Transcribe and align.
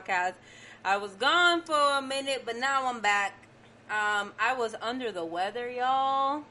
podcast. 0.00 0.34
I 0.84 0.96
was 0.96 1.12
gone 1.12 1.62
for 1.62 1.98
a 1.98 2.02
minute, 2.02 2.42
but 2.44 2.56
now 2.56 2.86
I'm 2.86 3.00
back. 3.00 3.34
Um, 3.90 4.32
I 4.38 4.54
was 4.56 4.74
under 4.80 5.12
the 5.12 5.24
weather, 5.24 5.70
y'all. 5.70 6.44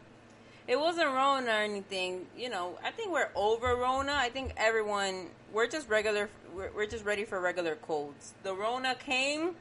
It 0.68 0.80
wasn't 0.80 1.08
Rona 1.08 1.52
or 1.52 1.62
anything. 1.62 2.28
You 2.38 2.50
know, 2.50 2.78
I 2.84 2.92
think 2.92 3.12
we're 3.12 3.30
over 3.36 3.76
Rona. 3.76 4.14
I 4.14 4.30
think 4.30 4.54
everyone, 4.58 5.28
we're 5.52 5.68
just 5.68 5.90
regular, 5.90 6.30
we're, 6.56 6.70
we're 6.76 6.86
just 6.86 7.06
ready 7.06 7.26
for 7.26 7.40
regular 7.40 7.76
colds. 7.76 8.34
The 8.44 8.54
Rona 8.54 8.96
came 8.96 9.56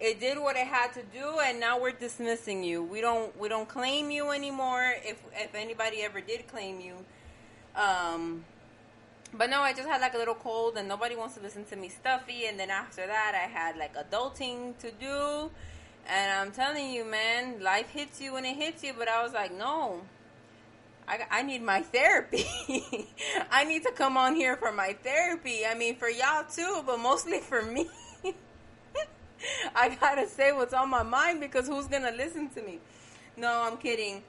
it 0.00 0.18
did 0.18 0.36
what 0.36 0.56
it 0.56 0.66
had 0.66 0.92
to 0.92 1.02
do 1.12 1.38
and 1.44 1.60
now 1.60 1.78
we're 1.78 1.92
dismissing 1.92 2.64
you 2.64 2.82
we 2.82 3.00
don't 3.00 3.38
we 3.38 3.48
don't 3.48 3.68
claim 3.68 4.10
you 4.10 4.30
anymore 4.30 4.94
if 5.04 5.22
if 5.34 5.54
anybody 5.54 6.02
ever 6.02 6.20
did 6.20 6.44
claim 6.48 6.80
you 6.80 6.96
um 7.80 8.42
but 9.34 9.48
no 9.50 9.60
i 9.60 9.72
just 9.72 9.88
had 9.88 10.00
like 10.00 10.14
a 10.14 10.18
little 10.18 10.34
cold 10.34 10.76
and 10.76 10.88
nobody 10.88 11.16
wants 11.16 11.34
to 11.34 11.40
listen 11.40 11.64
to 11.64 11.76
me 11.76 11.88
stuffy 11.88 12.46
and 12.46 12.58
then 12.58 12.70
after 12.70 13.06
that 13.06 13.32
i 13.34 13.48
had 13.48 13.76
like 13.76 13.94
adulting 13.96 14.76
to 14.78 14.90
do 14.92 15.50
and 16.08 16.32
i'm 16.32 16.50
telling 16.52 16.92
you 16.92 17.04
man 17.04 17.62
life 17.62 17.88
hits 17.90 18.20
you 18.20 18.34
when 18.34 18.44
it 18.44 18.56
hits 18.56 18.82
you 18.82 18.92
but 18.98 19.08
i 19.08 19.22
was 19.22 19.32
like 19.32 19.56
no 19.56 20.00
I, 21.06 21.20
I 21.30 21.42
need 21.42 21.62
my 21.62 21.82
therapy. 21.82 22.46
I 23.50 23.64
need 23.64 23.82
to 23.82 23.92
come 23.92 24.16
on 24.16 24.34
here 24.34 24.56
for 24.56 24.72
my 24.72 24.96
therapy. 25.02 25.66
I 25.66 25.74
mean, 25.74 25.96
for 25.96 26.08
y'all 26.08 26.44
too, 26.44 26.82
but 26.86 26.98
mostly 26.98 27.40
for 27.40 27.62
me. 27.62 27.88
I 29.74 29.96
gotta 29.96 30.28
say 30.28 30.52
what's 30.52 30.72
on 30.72 30.88
my 30.88 31.02
mind 31.02 31.40
because 31.40 31.66
who's 31.66 31.86
gonna 31.86 32.12
listen 32.12 32.48
to 32.50 32.62
me? 32.62 32.78
No, 33.36 33.62
I'm 33.62 33.76
kidding. 33.76 34.22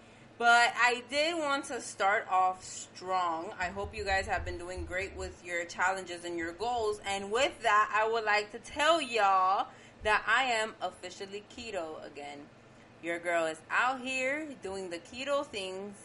But 0.44 0.74
I 0.76 1.04
did 1.10 1.40
want 1.40 1.64
to 1.68 1.80
start 1.80 2.28
off 2.30 2.66
strong. 2.66 3.52
I 3.58 3.68
hope 3.68 3.96
you 3.96 4.04
guys 4.04 4.28
have 4.28 4.44
been 4.44 4.58
doing 4.58 4.84
great 4.84 5.16
with 5.16 5.42
your 5.42 5.64
challenges 5.64 6.26
and 6.26 6.38
your 6.38 6.52
goals. 6.52 7.00
And 7.08 7.32
with 7.32 7.54
that, 7.62 7.90
I 7.96 8.12
would 8.12 8.26
like 8.26 8.52
to 8.52 8.60
tell 8.60 9.02
y'all 9.02 9.68
that 10.04 10.22
I 10.28 10.44
am 10.44 10.74
officially 10.82 11.46
keto 11.56 12.06
again. 12.06 12.40
Your 13.02 13.20
girl 13.20 13.46
is 13.46 13.62
out 13.72 14.02
here 14.02 14.50
doing 14.62 14.90
the 14.90 14.98
keto 14.98 15.46
things. 15.46 15.96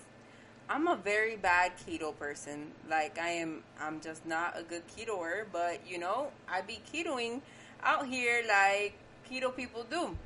I'm 0.71 0.87
a 0.87 0.95
very 0.95 1.35
bad 1.35 1.73
keto 1.77 2.17
person. 2.17 2.71
Like 2.89 3.19
I 3.19 3.31
am 3.31 3.65
I'm 3.81 4.01
just 4.01 4.25
not 4.25 4.57
a 4.57 4.63
good 4.63 4.85
ketoer, 4.87 5.47
but 5.51 5.81
you 5.85 5.99
know, 5.99 6.29
I 6.49 6.61
be 6.61 6.79
ketoing 6.95 7.41
out 7.83 8.07
here 8.07 8.45
like 8.47 8.95
keto 9.29 9.57
people 9.57 9.85
do. 9.91 10.17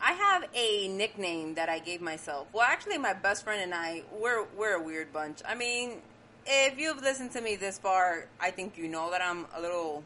I 0.00 0.12
have 0.12 0.44
a 0.54 0.88
nickname 0.88 1.54
that 1.54 1.68
I 1.68 1.78
gave 1.78 2.00
myself. 2.00 2.48
Well, 2.52 2.66
actually, 2.68 2.98
my 2.98 3.14
best 3.14 3.44
friend 3.44 3.62
and 3.62 3.74
I, 3.74 4.02
we're 4.12 4.44
we're 4.56 4.74
a 4.74 4.82
weird 4.82 5.12
bunch. 5.12 5.38
I 5.46 5.54
mean, 5.54 6.02
if 6.46 6.78
you've 6.78 7.00
listened 7.00 7.32
to 7.32 7.40
me 7.40 7.56
this 7.56 7.78
far, 7.78 8.26
I 8.40 8.50
think 8.50 8.76
you 8.76 8.88
know 8.88 9.10
that 9.10 9.22
I'm 9.22 9.46
a 9.54 9.60
little 9.60 10.04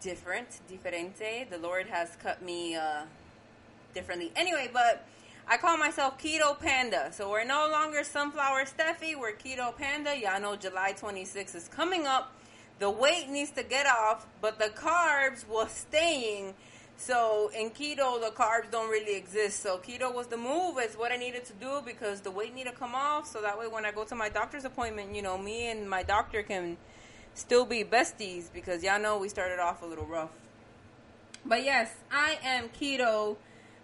different, 0.00 0.48
diferente. 0.70 1.48
The 1.48 1.58
Lord 1.58 1.86
has 1.86 2.16
cut 2.16 2.42
me 2.42 2.74
uh, 2.74 3.02
differently. 3.94 4.32
Anyway, 4.34 4.70
but 4.72 5.06
I 5.48 5.56
call 5.56 5.76
myself 5.76 6.18
Keto 6.18 6.58
Panda. 6.58 7.12
So 7.12 7.30
we're 7.30 7.44
no 7.44 7.68
longer 7.70 8.02
Sunflower 8.02 8.64
Steffi. 8.64 9.18
We're 9.18 9.32
Keto 9.32 9.76
Panda. 9.76 10.16
Y'all 10.18 10.40
know 10.40 10.56
July 10.56 10.92
26th 10.92 11.54
is 11.54 11.68
coming 11.68 12.06
up 12.06 12.32
the 12.78 12.90
weight 12.90 13.28
needs 13.28 13.50
to 13.52 13.62
get 13.62 13.86
off, 13.86 14.26
but 14.40 14.58
the 14.58 14.66
carbs 14.66 15.48
was 15.48 15.70
staying. 15.70 16.54
So 16.98 17.50
in 17.56 17.70
keto, 17.70 18.20
the 18.20 18.32
carbs 18.34 18.70
don't 18.70 18.88
really 18.90 19.16
exist. 19.16 19.62
So 19.62 19.78
keto 19.78 20.12
was 20.14 20.28
the 20.28 20.36
move. 20.36 20.76
It's 20.78 20.96
what 20.96 21.12
I 21.12 21.16
needed 21.16 21.44
to 21.46 21.52
do 21.54 21.82
because 21.84 22.22
the 22.22 22.30
weight 22.30 22.54
needed 22.54 22.72
to 22.72 22.76
come 22.76 22.94
off. 22.94 23.26
So 23.26 23.40
that 23.42 23.58
way, 23.58 23.68
when 23.68 23.84
I 23.84 23.92
go 23.92 24.04
to 24.04 24.14
my 24.14 24.28
doctor's 24.28 24.64
appointment, 24.64 25.14
you 25.14 25.22
know, 25.22 25.36
me 25.36 25.70
and 25.70 25.88
my 25.88 26.02
doctor 26.02 26.42
can 26.42 26.76
still 27.34 27.66
be 27.66 27.84
besties 27.84 28.52
because 28.52 28.82
y'all 28.82 29.00
know 29.00 29.18
we 29.18 29.28
started 29.28 29.58
off 29.58 29.82
a 29.82 29.86
little 29.86 30.06
rough. 30.06 30.30
But 31.44 31.64
yes, 31.64 31.94
I 32.10 32.38
am 32.42 32.70
keto. 32.70 33.36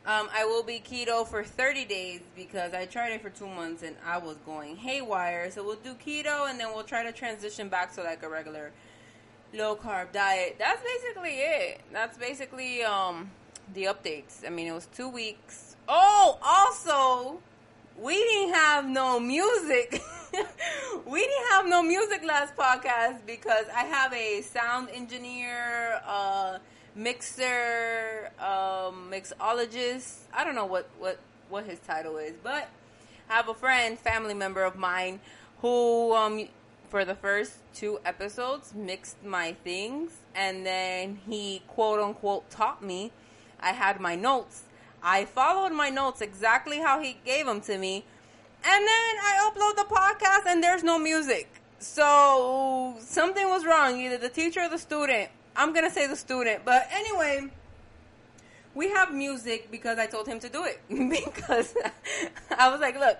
Um, 0.04 0.28
I 0.34 0.44
will 0.46 0.64
be 0.64 0.80
keto 0.80 1.24
for 1.28 1.44
30 1.44 1.84
days 1.84 2.20
because 2.34 2.74
I 2.74 2.86
tried 2.86 3.12
it 3.12 3.22
for 3.22 3.30
two 3.30 3.46
months 3.46 3.84
and 3.84 3.94
I 4.04 4.18
was 4.18 4.36
going 4.38 4.76
haywire. 4.76 5.48
So 5.52 5.62
we'll 5.62 5.76
do 5.76 5.94
keto 5.94 6.50
and 6.50 6.58
then 6.58 6.68
we'll 6.74 6.82
try 6.82 7.04
to 7.04 7.12
transition 7.12 7.68
back 7.68 7.94
to 7.94 8.02
like 8.02 8.24
a 8.24 8.28
regular 8.28 8.72
low 9.54 9.76
carb 9.76 10.12
diet. 10.12 10.56
That's 10.58 10.82
basically 10.82 11.30
it. 11.30 11.80
That's 11.92 12.18
basically 12.18 12.82
um, 12.82 13.30
the 13.74 13.84
updates. 13.84 14.46
I 14.46 14.50
mean, 14.50 14.66
it 14.66 14.72
was 14.72 14.86
two 14.94 15.08
weeks. 15.08 15.76
Oh, 15.88 16.38
also, 16.42 17.40
we 17.98 18.14
didn't 18.14 18.54
have 18.54 18.86
no 18.86 19.20
music. 19.20 20.02
we 21.06 21.20
didn't 21.20 21.48
have 21.50 21.66
no 21.66 21.82
music 21.82 22.22
last 22.24 22.56
podcast 22.56 23.26
because 23.26 23.66
I 23.74 23.84
have 23.84 24.12
a 24.12 24.42
sound 24.42 24.88
engineer. 24.90 26.00
Uh, 26.06 26.58
mixer, 26.94 28.30
um, 28.38 29.10
mixologist. 29.10 30.16
I 30.32 30.44
don't 30.44 30.54
know 30.54 30.66
what, 30.66 30.88
what, 30.98 31.18
what 31.48 31.64
his 31.64 31.78
title 31.80 32.16
is, 32.18 32.34
but 32.42 32.68
I 33.30 33.34
have 33.34 33.48
a 33.48 33.54
friend, 33.54 33.98
family 33.98 34.34
member 34.34 34.62
of 34.64 34.76
mine, 34.76 35.20
who, 35.60 36.14
um, 36.14 36.48
for 36.92 37.06
the 37.06 37.14
first 37.14 37.54
two 37.72 37.98
episodes, 38.04 38.74
mixed 38.74 39.24
my 39.24 39.56
things, 39.64 40.10
and 40.34 40.66
then 40.66 41.18
he 41.26 41.62
quote 41.66 41.98
unquote 41.98 42.50
taught 42.50 42.84
me. 42.84 43.10
I 43.58 43.72
had 43.72 43.98
my 43.98 44.14
notes. 44.14 44.64
I 45.02 45.24
followed 45.24 45.72
my 45.72 45.88
notes 45.88 46.20
exactly 46.20 46.80
how 46.80 47.00
he 47.00 47.16
gave 47.24 47.46
them 47.46 47.62
to 47.62 47.78
me, 47.78 48.04
and 48.62 48.86
then 48.86 49.14
I 49.30 49.50
upload 49.50 49.76
the 49.76 49.94
podcast, 49.94 50.44
and 50.46 50.62
there's 50.62 50.84
no 50.84 50.98
music. 50.98 51.48
So 51.78 52.96
something 53.00 53.48
was 53.48 53.64
wrong. 53.64 53.98
Either 53.98 54.18
the 54.18 54.28
teacher 54.28 54.60
or 54.60 54.68
the 54.68 54.76
student 54.76 55.30
I'm 55.54 55.72
gonna 55.72 55.90
say 55.90 56.06
the 56.06 56.16
student, 56.16 56.64
but 56.64 56.88
anyway, 56.90 57.50
we 58.74 58.88
have 58.90 59.12
music 59.12 59.70
because 59.70 59.98
I 59.98 60.06
told 60.06 60.26
him 60.26 60.38
to 60.40 60.48
do 60.48 60.64
it 60.64 60.80
because 60.88 61.74
I 62.58 62.70
was 62.70 62.80
like, 62.80 62.98
look, 62.98 63.18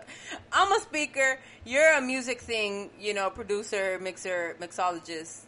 I'm 0.52 0.72
a 0.72 0.80
speaker, 0.80 1.38
you're 1.64 1.92
a 1.94 2.00
music 2.00 2.40
thing, 2.40 2.90
you 2.98 3.14
know, 3.14 3.30
producer, 3.30 3.98
mixer, 4.00 4.56
mixologist. 4.60 5.42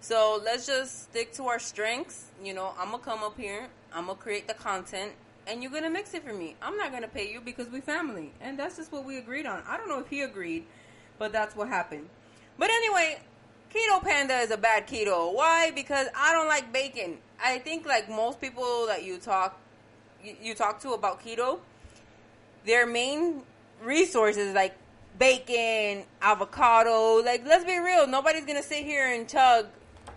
So 0.00 0.40
let's 0.44 0.66
just 0.66 1.04
stick 1.04 1.32
to 1.34 1.44
our 1.44 1.58
strengths. 1.58 2.26
You 2.42 2.54
know, 2.54 2.72
I'm 2.78 2.90
gonna 2.90 3.02
come 3.02 3.22
up 3.22 3.38
here, 3.38 3.68
I'm 3.92 4.06
gonna 4.06 4.18
create 4.18 4.46
the 4.46 4.54
content, 4.54 5.12
and 5.46 5.62
you're 5.62 5.72
gonna 5.72 5.90
mix 5.90 6.14
it 6.14 6.24
for 6.24 6.34
me. 6.34 6.54
I'm 6.62 6.76
not 6.76 6.92
gonna 6.92 7.08
pay 7.08 7.32
you 7.32 7.40
because 7.40 7.68
we 7.68 7.80
family, 7.80 8.32
and 8.40 8.58
that's 8.58 8.76
just 8.76 8.92
what 8.92 9.04
we 9.04 9.18
agreed 9.18 9.46
on. 9.46 9.62
I 9.66 9.76
don't 9.76 9.88
know 9.88 9.98
if 9.98 10.08
he 10.08 10.20
agreed, 10.20 10.66
but 11.18 11.32
that's 11.32 11.56
what 11.56 11.68
happened. 11.68 12.08
But 12.58 12.70
anyway, 12.70 13.20
Keto 13.74 14.02
Panda 14.02 14.38
is 14.38 14.50
a 14.50 14.56
bad 14.56 14.86
keto. 14.86 15.34
Why? 15.34 15.70
Because 15.70 16.08
I 16.14 16.32
don't 16.32 16.48
like 16.48 16.72
bacon. 16.72 17.18
I 17.42 17.58
think 17.58 17.86
like 17.86 18.08
most 18.08 18.40
people 18.40 18.86
that 18.86 19.04
you 19.04 19.18
talk 19.18 19.58
you, 20.22 20.36
you 20.42 20.54
talk 20.54 20.80
to 20.80 20.92
about 20.92 21.22
keto, 21.24 21.60
their 22.64 22.86
main 22.86 23.42
resources 23.82 24.54
like 24.54 24.76
bacon, 25.18 26.04
avocado. 26.20 27.22
Like 27.22 27.44
let's 27.46 27.64
be 27.64 27.78
real, 27.78 28.06
nobody's 28.06 28.44
gonna 28.44 28.62
sit 28.62 28.84
here 28.84 29.12
and 29.12 29.28
chug, 29.28 29.66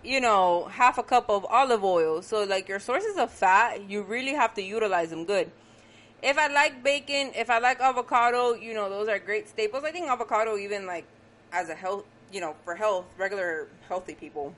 you 0.03 0.21
know, 0.21 0.65
half 0.71 0.97
a 0.97 1.03
cup 1.03 1.29
of 1.29 1.45
olive 1.45 1.83
oil. 1.83 2.21
So 2.21 2.43
like 2.43 2.67
your 2.67 2.79
sources 2.79 3.17
of 3.17 3.31
fat, 3.31 3.89
you 3.89 4.01
really 4.01 4.33
have 4.33 4.53
to 4.55 4.61
utilize 4.61 5.09
them 5.09 5.25
good. 5.25 5.51
If 6.23 6.37
I 6.37 6.47
like 6.47 6.83
bacon, 6.83 7.31
if 7.35 7.49
I 7.49 7.59
like 7.59 7.79
avocado, 7.79 8.53
you 8.53 8.73
know, 8.73 8.89
those 8.89 9.07
are 9.07 9.17
great 9.19 9.49
staples. 9.49 9.83
I 9.83 9.91
think 9.91 10.07
avocado 10.07 10.57
even 10.57 10.85
like 10.85 11.05
as 11.51 11.69
a 11.69 11.75
health 11.75 12.05
you 12.31 12.39
know, 12.39 12.55
for 12.63 12.75
health, 12.75 13.05
regular 13.17 13.67
healthy 13.87 14.15
people, 14.15 14.55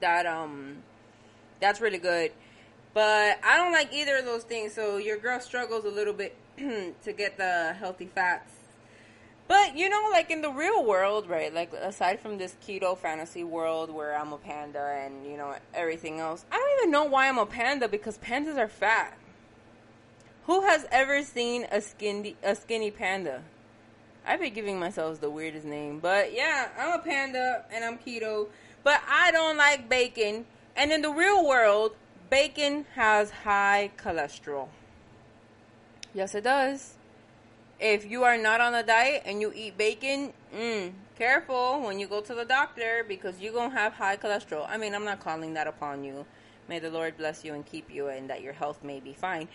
that 0.00 0.26
um, 0.26 0.76
that's 1.60 1.80
really 1.80 1.98
good. 1.98 2.32
But 2.94 3.38
I 3.44 3.56
don't 3.56 3.72
like 3.72 3.92
either 3.92 4.16
of 4.16 4.24
those 4.24 4.44
things. 4.44 4.74
So 4.74 4.96
your 4.96 5.18
girl 5.18 5.40
struggles 5.40 5.84
a 5.84 5.90
little 5.90 6.14
bit 6.14 6.36
to 6.58 7.12
get 7.12 7.36
the 7.36 7.74
healthy 7.78 8.06
fats. 8.06 8.52
But 9.48 9.78
you 9.78 9.88
know, 9.88 10.08
like 10.12 10.30
in 10.30 10.42
the 10.42 10.50
real 10.50 10.84
world, 10.84 11.28
right? 11.28 11.52
Like 11.52 11.72
aside 11.72 12.20
from 12.20 12.36
this 12.36 12.54
keto 12.66 12.96
fantasy 12.96 13.44
world 13.44 13.90
where 13.90 14.14
I'm 14.16 14.32
a 14.32 14.36
panda 14.36 15.02
and 15.02 15.24
you 15.24 15.38
know 15.38 15.54
everything 15.72 16.20
else, 16.20 16.44
I 16.52 16.56
don't 16.56 16.80
even 16.80 16.90
know 16.90 17.04
why 17.04 17.28
I'm 17.28 17.38
a 17.38 17.46
panda 17.46 17.88
because 17.88 18.18
pandas 18.18 18.58
are 18.58 18.68
fat. 18.68 19.16
Who 20.44 20.62
has 20.62 20.86
ever 20.90 21.22
seen 21.22 21.66
a 21.72 21.80
skinny 21.80 22.36
a 22.42 22.54
skinny 22.54 22.90
panda? 22.90 23.42
I've 24.26 24.40
been 24.40 24.52
giving 24.52 24.78
myself 24.78 25.18
the 25.22 25.30
weirdest 25.30 25.64
name, 25.64 26.00
but 26.00 26.34
yeah, 26.34 26.68
I'm 26.78 27.00
a 27.00 27.02
panda 27.02 27.64
and 27.72 27.82
I'm 27.82 27.96
keto, 27.96 28.48
but 28.84 29.00
I 29.08 29.30
don't 29.30 29.56
like 29.56 29.88
bacon. 29.88 30.44
And 30.78 30.92
in 30.92 31.02
the 31.02 31.10
real 31.10 31.44
world, 31.44 31.96
bacon 32.30 32.86
has 32.94 33.30
high 33.30 33.90
cholesterol. 33.96 34.68
Yes, 36.14 36.36
it 36.36 36.44
does. 36.44 36.94
If 37.80 38.08
you 38.08 38.22
are 38.22 38.38
not 38.38 38.60
on 38.60 38.74
a 38.74 38.84
diet 38.84 39.24
and 39.26 39.40
you 39.40 39.52
eat 39.54 39.76
bacon, 39.76 40.32
mm, 40.54 40.92
careful 41.16 41.80
when 41.82 41.98
you 41.98 42.06
go 42.06 42.20
to 42.20 42.32
the 42.32 42.44
doctor 42.44 43.04
because 43.08 43.40
you're 43.40 43.52
going 43.52 43.70
to 43.70 43.76
have 43.76 43.94
high 43.94 44.16
cholesterol. 44.16 44.66
I 44.68 44.76
mean, 44.76 44.94
I'm 44.94 45.04
not 45.04 45.18
calling 45.18 45.54
that 45.54 45.66
upon 45.66 46.04
you. 46.04 46.24
May 46.68 46.78
the 46.78 46.90
Lord 46.90 47.16
bless 47.16 47.44
you 47.44 47.54
and 47.54 47.66
keep 47.66 47.90
you 47.92 48.06
and 48.06 48.30
that 48.30 48.42
your 48.42 48.52
health 48.52 48.84
may 48.84 49.00
be 49.00 49.14
fine. 49.14 49.48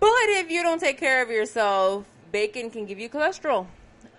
But 0.00 0.08
if 0.10 0.50
you 0.50 0.64
don't 0.64 0.80
take 0.80 0.98
care 0.98 1.22
of 1.22 1.30
yourself, 1.30 2.04
bacon 2.32 2.70
can 2.70 2.84
give 2.84 2.98
you 2.98 3.08
cholesterol. 3.08 3.68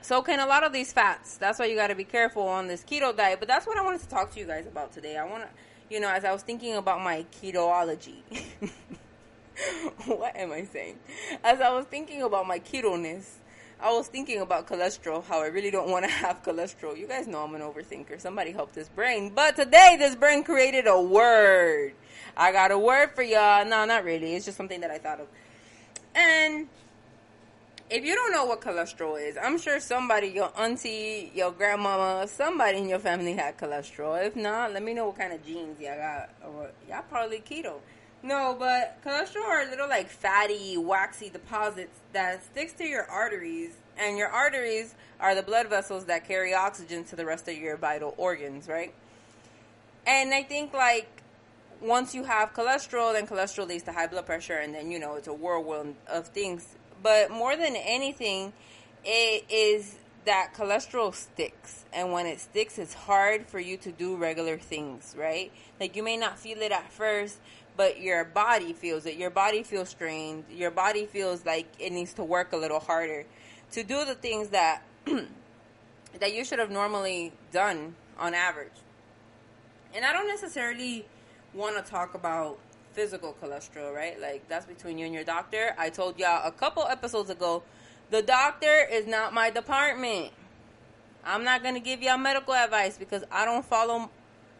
So 0.01 0.21
can 0.21 0.39
a 0.39 0.45
lot 0.45 0.63
of 0.63 0.71
these 0.71 0.93
fats. 0.93 1.35
That's 1.35 1.59
why 1.59 1.65
you 1.65 1.75
got 1.75 1.87
to 1.87 1.95
be 1.95 2.05
careful 2.05 2.47
on 2.47 2.67
this 2.67 2.81
keto 2.81 3.15
diet. 3.15 3.39
But 3.39 3.49
that's 3.49 3.67
what 3.67 3.77
I 3.77 3.83
wanted 3.83 4.01
to 4.01 4.07
talk 4.07 4.31
to 4.31 4.39
you 4.39 4.45
guys 4.45 4.67
about 4.67 4.93
today. 4.93 5.17
I 5.17 5.25
want 5.25 5.43
to, 5.43 5.49
you 5.91 5.99
know, 5.99 6.09
as 6.09 6.23
I 6.23 6.31
was 6.31 6.41
thinking 6.41 6.75
about 6.75 7.01
my 7.01 7.25
ketoology. 7.41 8.21
what 10.05 10.35
am 10.37 10.53
I 10.53 10.63
saying? 10.63 10.97
As 11.43 11.59
I 11.59 11.69
was 11.73 11.85
thinking 11.85 12.21
about 12.21 12.47
my 12.47 12.59
ketoness, 12.59 13.39
I 13.77 13.91
was 13.91 14.07
thinking 14.07 14.39
about 14.39 14.67
cholesterol, 14.67 15.21
how 15.21 15.41
I 15.41 15.47
really 15.47 15.69
don't 15.69 15.89
want 15.89 16.05
to 16.05 16.11
have 16.23 16.43
cholesterol. 16.43 16.97
You 16.97 17.07
guys 17.07 17.27
know 17.27 17.43
I'm 17.43 17.53
an 17.55 17.61
overthinker. 17.61 18.21
Somebody 18.21 18.51
help 18.51 18.71
this 18.71 18.87
brain. 18.87 19.33
But 19.35 19.57
today, 19.57 19.97
this 19.99 20.15
brain 20.15 20.45
created 20.45 20.87
a 20.87 20.99
word. 20.99 21.93
I 22.37 22.53
got 22.53 22.71
a 22.71 22.79
word 22.79 23.11
for 23.13 23.23
y'all. 23.23 23.65
No, 23.65 23.83
not 23.83 24.05
really. 24.05 24.35
It's 24.35 24.45
just 24.45 24.55
something 24.55 24.79
that 24.79 24.91
I 24.91 24.97
thought 24.97 25.19
of. 25.19 25.27
And 26.15 26.69
if 27.91 28.05
you 28.05 28.15
don't 28.15 28.31
know 28.31 28.45
what 28.45 28.61
cholesterol 28.61 29.21
is, 29.21 29.37
I'm 29.37 29.57
sure 29.59 29.81
somebody, 29.81 30.27
your 30.27 30.51
auntie, 30.57 31.29
your 31.35 31.51
grandmama, 31.51 32.25
somebody 32.27 32.77
in 32.77 32.87
your 32.87 32.99
family 32.99 33.33
had 33.33 33.57
cholesterol. 33.57 34.25
If 34.25 34.37
not, 34.37 34.71
let 34.71 34.81
me 34.81 34.93
know 34.93 35.07
what 35.07 35.17
kind 35.17 35.33
of 35.33 35.45
genes 35.45 35.77
y'all 35.79 35.97
got. 35.97 36.29
Or 36.47 36.71
y'all 36.87 37.03
probably 37.09 37.39
keto. 37.39 37.79
No, 38.23 38.55
but 38.57 38.97
cholesterol 39.03 39.45
are 39.45 39.69
little 39.69 39.89
like 39.89 40.09
fatty, 40.09 40.77
waxy 40.77 41.29
deposits 41.29 41.99
that 42.13 42.43
sticks 42.45 42.71
to 42.73 42.85
your 42.85 43.05
arteries, 43.07 43.71
and 43.97 44.17
your 44.17 44.29
arteries 44.29 44.95
are 45.19 45.35
the 45.35 45.43
blood 45.43 45.67
vessels 45.67 46.05
that 46.05 46.25
carry 46.25 46.53
oxygen 46.53 47.03
to 47.05 47.17
the 47.17 47.25
rest 47.25 47.49
of 47.49 47.57
your 47.57 47.75
vital 47.75 48.13
organs, 48.17 48.69
right? 48.69 48.93
And 50.07 50.33
I 50.33 50.43
think 50.43 50.73
like 50.73 51.21
once 51.81 52.15
you 52.15 52.23
have 52.23 52.53
cholesterol, 52.53 53.11
then 53.13 53.27
cholesterol 53.27 53.67
leads 53.67 53.83
to 53.83 53.91
high 53.91 54.07
blood 54.07 54.25
pressure, 54.25 54.57
and 54.57 54.73
then 54.73 54.91
you 54.91 54.99
know 54.99 55.15
it's 55.15 55.27
a 55.27 55.33
whirlwind 55.33 55.95
of 56.07 56.27
things. 56.27 56.77
But 57.01 57.31
more 57.31 57.55
than 57.55 57.75
anything, 57.75 58.53
it 59.03 59.45
is 59.49 59.97
that 60.25 60.53
cholesterol 60.55 61.15
sticks, 61.15 61.85
and 61.91 62.11
when 62.11 62.27
it 62.27 62.39
sticks, 62.39 62.77
it's 62.77 62.93
hard 62.93 63.47
for 63.47 63.59
you 63.59 63.75
to 63.77 63.91
do 63.91 64.15
regular 64.15 64.59
things, 64.59 65.15
right? 65.17 65.51
Like 65.79 65.95
you 65.95 66.03
may 66.03 66.15
not 66.15 66.37
feel 66.37 66.61
it 66.61 66.71
at 66.71 66.91
first 66.91 67.39
but 67.77 67.99
your 68.01 68.25
body 68.25 68.73
feels 68.73 69.05
it. 69.05 69.17
Your 69.17 69.29
body 69.29 69.63
feels 69.63 69.89
strained. 69.89 70.45
Your 70.51 70.71
body 70.71 71.05
feels 71.05 71.45
like 71.45 71.67
it 71.79 71.91
needs 71.91 72.13
to 72.13 72.23
work 72.23 72.53
a 72.53 72.57
little 72.57 72.79
harder 72.79 73.25
to 73.71 73.83
do 73.83 74.05
the 74.05 74.15
things 74.15 74.49
that 74.49 74.83
that 76.19 76.33
you 76.33 76.43
should 76.43 76.59
have 76.59 76.69
normally 76.69 77.31
done 77.51 77.95
on 78.19 78.33
average. 78.33 78.69
And 79.95 80.05
I 80.05 80.13
don't 80.13 80.27
necessarily 80.27 81.05
want 81.53 81.83
to 81.83 81.89
talk 81.89 82.13
about 82.13 82.59
physical 82.93 83.35
cholesterol, 83.41 83.93
right? 83.93 84.19
Like 84.19 84.47
that's 84.47 84.65
between 84.65 84.97
you 84.97 85.05
and 85.05 85.13
your 85.13 85.23
doctor. 85.23 85.75
I 85.77 85.89
told 85.89 86.19
y'all 86.19 86.45
a 86.45 86.51
couple 86.51 86.83
episodes 86.83 87.29
ago, 87.29 87.63
the 88.09 88.21
doctor 88.21 88.85
is 88.91 89.07
not 89.07 89.33
my 89.33 89.49
department. 89.49 90.31
I'm 91.23 91.43
not 91.43 91.61
going 91.61 91.75
to 91.75 91.79
give 91.79 92.01
y'all 92.01 92.17
medical 92.17 92.53
advice 92.53 92.97
because 92.97 93.23
I 93.31 93.45
don't 93.45 93.65
follow 93.65 94.09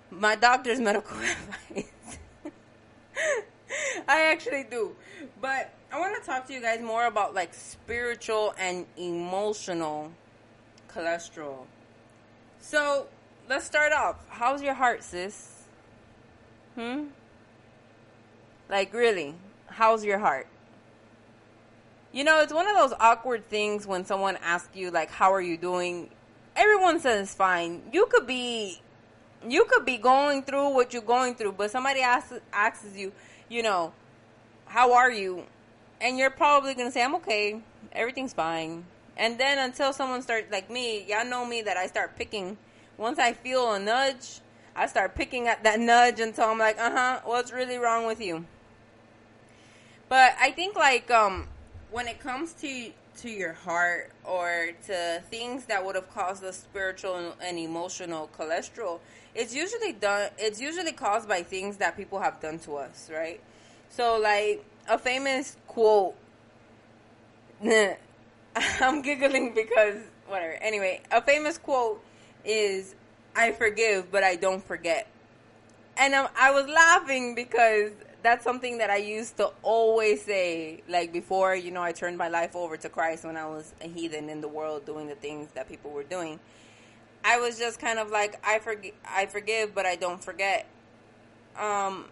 my 0.10 0.36
doctor's 0.36 0.80
medical 0.90 1.18
advice. 1.18 2.18
I 4.08 4.32
actually 4.32 4.66
do. 4.70 4.96
But 5.42 5.72
I 5.92 6.00
want 6.00 6.22
to 6.22 6.26
talk 6.26 6.48
to 6.48 6.54
you 6.54 6.62
guys 6.62 6.82
more 6.82 7.06
about 7.06 7.34
like 7.34 7.54
spiritual 7.54 8.54
and 8.58 8.86
emotional 8.98 10.12
cholesterol. 10.90 11.66
So, 12.60 13.08
let's 13.50 13.66
start 13.66 13.92
off. 13.92 14.18
How's 14.30 14.62
your 14.62 14.76
heart, 14.76 15.04
sis? 15.04 15.66
Hmm? 16.76 17.06
Like, 18.72 18.94
really? 18.94 19.36
How's 19.68 20.06
your 20.06 20.18
heart? 20.18 20.48
You 22.14 22.24
know, 22.24 22.40
it's 22.40 22.54
one 22.54 22.70
of 22.70 22.76
those 22.78 22.94
awkward 23.02 23.50
things 23.50 23.86
when 23.86 24.06
someone 24.06 24.38
asks 24.42 24.74
you, 24.74 24.92
like, 24.92 25.12
how 25.12 25.34
are 25.34 25.42
you 25.42 25.58
doing? 25.58 26.10
Everyone 26.56 27.02
says 27.02 27.36
fine. 27.36 27.82
You 27.92 28.06
could 28.06 28.26
be 28.26 28.82
you 29.46 29.66
could 29.66 29.86
be 29.86 29.98
going 29.98 30.44
through 30.44 30.70
what 30.70 30.94
you're 30.94 31.02
going 31.02 31.36
through, 31.36 31.54
but 31.54 31.70
somebody 31.70 32.00
asks 32.00 32.40
asks 32.54 32.96
you, 32.96 33.12
you 33.50 33.62
know, 33.62 33.92
how 34.68 34.94
are 34.94 35.12
you? 35.12 35.44
And 36.00 36.18
you're 36.18 36.30
probably 36.30 36.74
gonna 36.74 36.92
say, 36.92 37.04
I'm 37.04 37.16
okay, 37.16 37.60
everything's 37.92 38.34
fine. 38.34 38.86
And 39.18 39.38
then 39.38 39.60
until 39.60 39.92
someone 39.92 40.22
starts 40.22 40.50
like 40.50 40.70
me, 40.70 41.06
y'all 41.10 41.26
know 41.26 41.46
me 41.46 41.62
that 41.64 41.76
I 41.76 41.88
start 41.88 42.16
picking. 42.16 42.58
Once 42.98 43.20
I 43.20 43.34
feel 43.34 43.74
a 43.74 43.80
nudge, 43.80 44.40
I 44.78 44.86
start 44.86 45.16
picking 45.16 45.50
at 45.50 45.62
that 45.66 45.82
nudge 45.82 46.22
until 46.22 46.46
I'm 46.46 46.58
like, 46.58 46.80
uh 46.80 46.92
huh, 46.92 47.20
what's 47.26 47.52
really 47.52 47.78
wrong 47.78 48.06
with 48.06 48.22
you? 48.22 48.46
But 50.12 50.36
I 50.42 50.52
think 50.52 50.76
like 50.76 51.10
um 51.10 51.48
when 51.90 52.06
it 52.10 52.20
comes 52.20 52.52
to 52.56 52.92
to 53.22 53.30
your 53.30 53.54
heart 53.54 54.12
or 54.26 54.72
to 54.88 55.24
things 55.30 55.68
that 55.68 55.86
would 55.86 55.96
have 55.96 56.14
caused 56.14 56.42
the 56.42 56.52
spiritual 56.52 57.34
and 57.42 57.58
emotional 57.58 58.30
cholesterol, 58.38 59.00
it's 59.34 59.56
usually 59.56 59.94
done 59.94 60.30
it's 60.38 60.60
usually 60.60 60.92
caused 60.92 61.30
by 61.30 61.44
things 61.44 61.78
that 61.78 61.96
people 61.96 62.20
have 62.20 62.42
done 62.42 62.60
to 62.60 62.76
us, 62.76 63.10
right? 63.10 63.40
So 63.88 64.20
like 64.20 64.66
a 64.90 64.98
famous 64.98 65.56
quote 65.66 66.14
I'm 67.64 69.02
giggling 69.02 69.54
because 69.54 69.96
whatever. 70.28 70.58
Anyway, 70.62 71.00
a 71.10 71.22
famous 71.22 71.58
quote 71.58 72.04
is 72.44 72.96
I 73.34 73.54
forgive 73.54 74.12
but 74.12 74.26
I 74.26 74.36
don't 74.36 74.62
forget. 74.62 75.08
And 75.96 76.14
um, 76.14 76.28
I 76.38 76.52
was 76.52 76.68
laughing 76.68 77.34
because 77.34 77.92
that's 78.24 78.44
something 78.44 78.78
that 78.78 78.90
I 78.90 78.98
used 78.98 79.38
to 79.38 79.52
always 79.64 80.24
say, 80.24 80.84
like 80.88 81.12
before, 81.12 81.56
you 81.56 81.72
know, 81.72 81.82
I 81.82 81.92
turned 81.92 82.18
my 82.18 82.28
life 82.28 82.56
over 82.56 82.78
to 82.78 82.90
Christ 82.90 83.26
when 83.26 83.38
I 83.38 83.48
was 83.48 83.74
a 83.82 83.88
heathen 83.88 84.30
in 84.30 84.42
the 84.42 84.48
world 84.48 84.86
doing 84.86 85.08
the 85.08 85.16
things 85.16 85.50
that 85.54 85.68
people 85.68 85.92
were 85.92 86.04
doing. 86.04 86.40
I 87.24 87.40
was 87.40 87.58
just 87.58 87.80
kind 87.80 88.00
of 88.00 88.10
like, 88.10 88.40
I 88.46 88.60
forgive, 88.60 88.94
I 89.08 89.26
forgive, 89.26 89.74
but 89.74 89.86
I 89.86 89.96
don't 89.96 90.24
forget. 90.24 90.68
Um, 91.60 92.06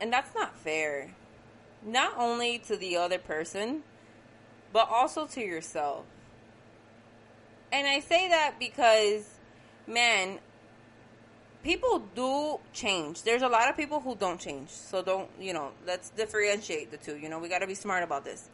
and 0.00 0.12
that's 0.12 0.34
not 0.34 0.56
fair. 0.56 1.10
Not 1.84 2.14
only 2.16 2.58
to 2.66 2.76
the 2.76 2.96
other 2.96 3.18
person, 3.18 3.82
but 4.72 4.88
also 4.90 5.26
to 5.26 5.40
yourself. 5.40 6.04
And 7.72 7.86
I 7.86 8.00
say 8.00 8.28
that 8.28 8.54
because, 8.58 9.28
man, 9.86 10.38
people 11.62 12.02
do 12.14 12.58
change. 12.72 13.22
There's 13.22 13.42
a 13.42 13.48
lot 13.48 13.68
of 13.68 13.76
people 13.76 14.00
who 14.00 14.14
don't 14.14 14.40
change. 14.40 14.70
So 14.70 15.02
don't, 15.02 15.28
you 15.40 15.52
know, 15.52 15.72
let's 15.86 16.10
differentiate 16.10 16.90
the 16.90 16.96
two. 16.96 17.16
You 17.16 17.28
know, 17.28 17.38
we 17.38 17.48
got 17.48 17.60
to 17.60 17.66
be 17.66 17.74
smart 17.74 18.02
about 18.02 18.24
this. 18.24 18.48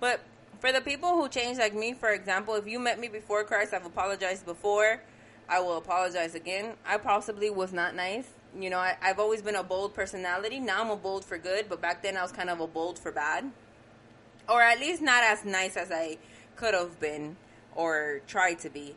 But 0.00 0.20
for 0.60 0.72
the 0.72 0.80
people 0.80 1.16
who 1.16 1.28
change, 1.28 1.58
like 1.58 1.74
me, 1.74 1.92
for 1.92 2.10
example, 2.10 2.54
if 2.54 2.66
you 2.66 2.78
met 2.78 2.98
me 2.98 3.08
before 3.08 3.44
Christ, 3.44 3.74
I've 3.74 3.86
apologized 3.86 4.46
before. 4.46 5.00
I 5.48 5.60
will 5.60 5.76
apologize 5.76 6.34
again. 6.34 6.74
I 6.84 6.98
possibly 6.98 7.50
was 7.50 7.72
not 7.72 7.94
nice. 7.94 8.26
You 8.58 8.70
know, 8.70 8.78
I, 8.78 8.96
I've 9.00 9.20
always 9.20 9.42
been 9.42 9.54
a 9.54 9.62
bold 9.62 9.94
personality. 9.94 10.58
Now 10.58 10.82
I'm 10.82 10.90
a 10.90 10.96
bold 10.96 11.24
for 11.24 11.38
good, 11.38 11.68
but 11.68 11.80
back 11.80 12.02
then 12.02 12.16
I 12.16 12.22
was 12.22 12.32
kind 12.32 12.50
of 12.50 12.60
a 12.60 12.66
bold 12.66 12.98
for 12.98 13.12
bad. 13.12 13.50
Or 14.48 14.62
at 14.62 14.80
least 14.80 15.02
not 15.02 15.22
as 15.22 15.44
nice 15.44 15.76
as 15.76 15.92
I 15.92 16.18
could 16.56 16.74
have 16.74 16.98
been 16.98 17.36
or 17.74 18.22
tried 18.26 18.58
to 18.60 18.70
be. 18.70 18.94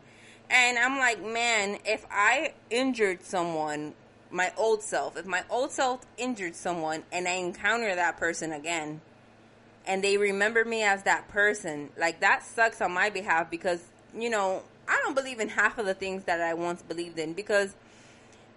And 0.49 0.77
I'm 0.79 0.97
like, 0.97 1.23
man, 1.23 1.79
if 1.85 2.05
I 2.11 2.53
injured 2.69 3.23
someone, 3.23 3.93
my 4.31 4.51
old 4.57 4.81
self, 4.81 5.17
if 5.17 5.25
my 5.25 5.43
old 5.49 5.71
self 5.71 6.05
injured 6.17 6.55
someone 6.55 7.03
and 7.11 7.27
I 7.27 7.33
encounter 7.33 7.93
that 7.95 8.17
person 8.17 8.51
again, 8.51 9.01
and 9.85 10.03
they 10.03 10.17
remember 10.17 10.65
me 10.65 10.83
as 10.83 11.03
that 11.03 11.27
person, 11.29 11.89
like 11.97 12.19
that 12.21 12.43
sucks 12.43 12.81
on 12.81 12.91
my 12.91 13.09
behalf 13.09 13.49
because, 13.49 13.83
you 14.15 14.29
know, 14.29 14.63
I 14.87 14.99
don't 15.03 15.15
believe 15.15 15.39
in 15.39 15.49
half 15.49 15.77
of 15.77 15.85
the 15.85 15.93
things 15.93 16.23
that 16.23 16.41
I 16.41 16.55
once 16.55 16.81
believed 16.81 17.19
in 17.19 17.33
because 17.33 17.75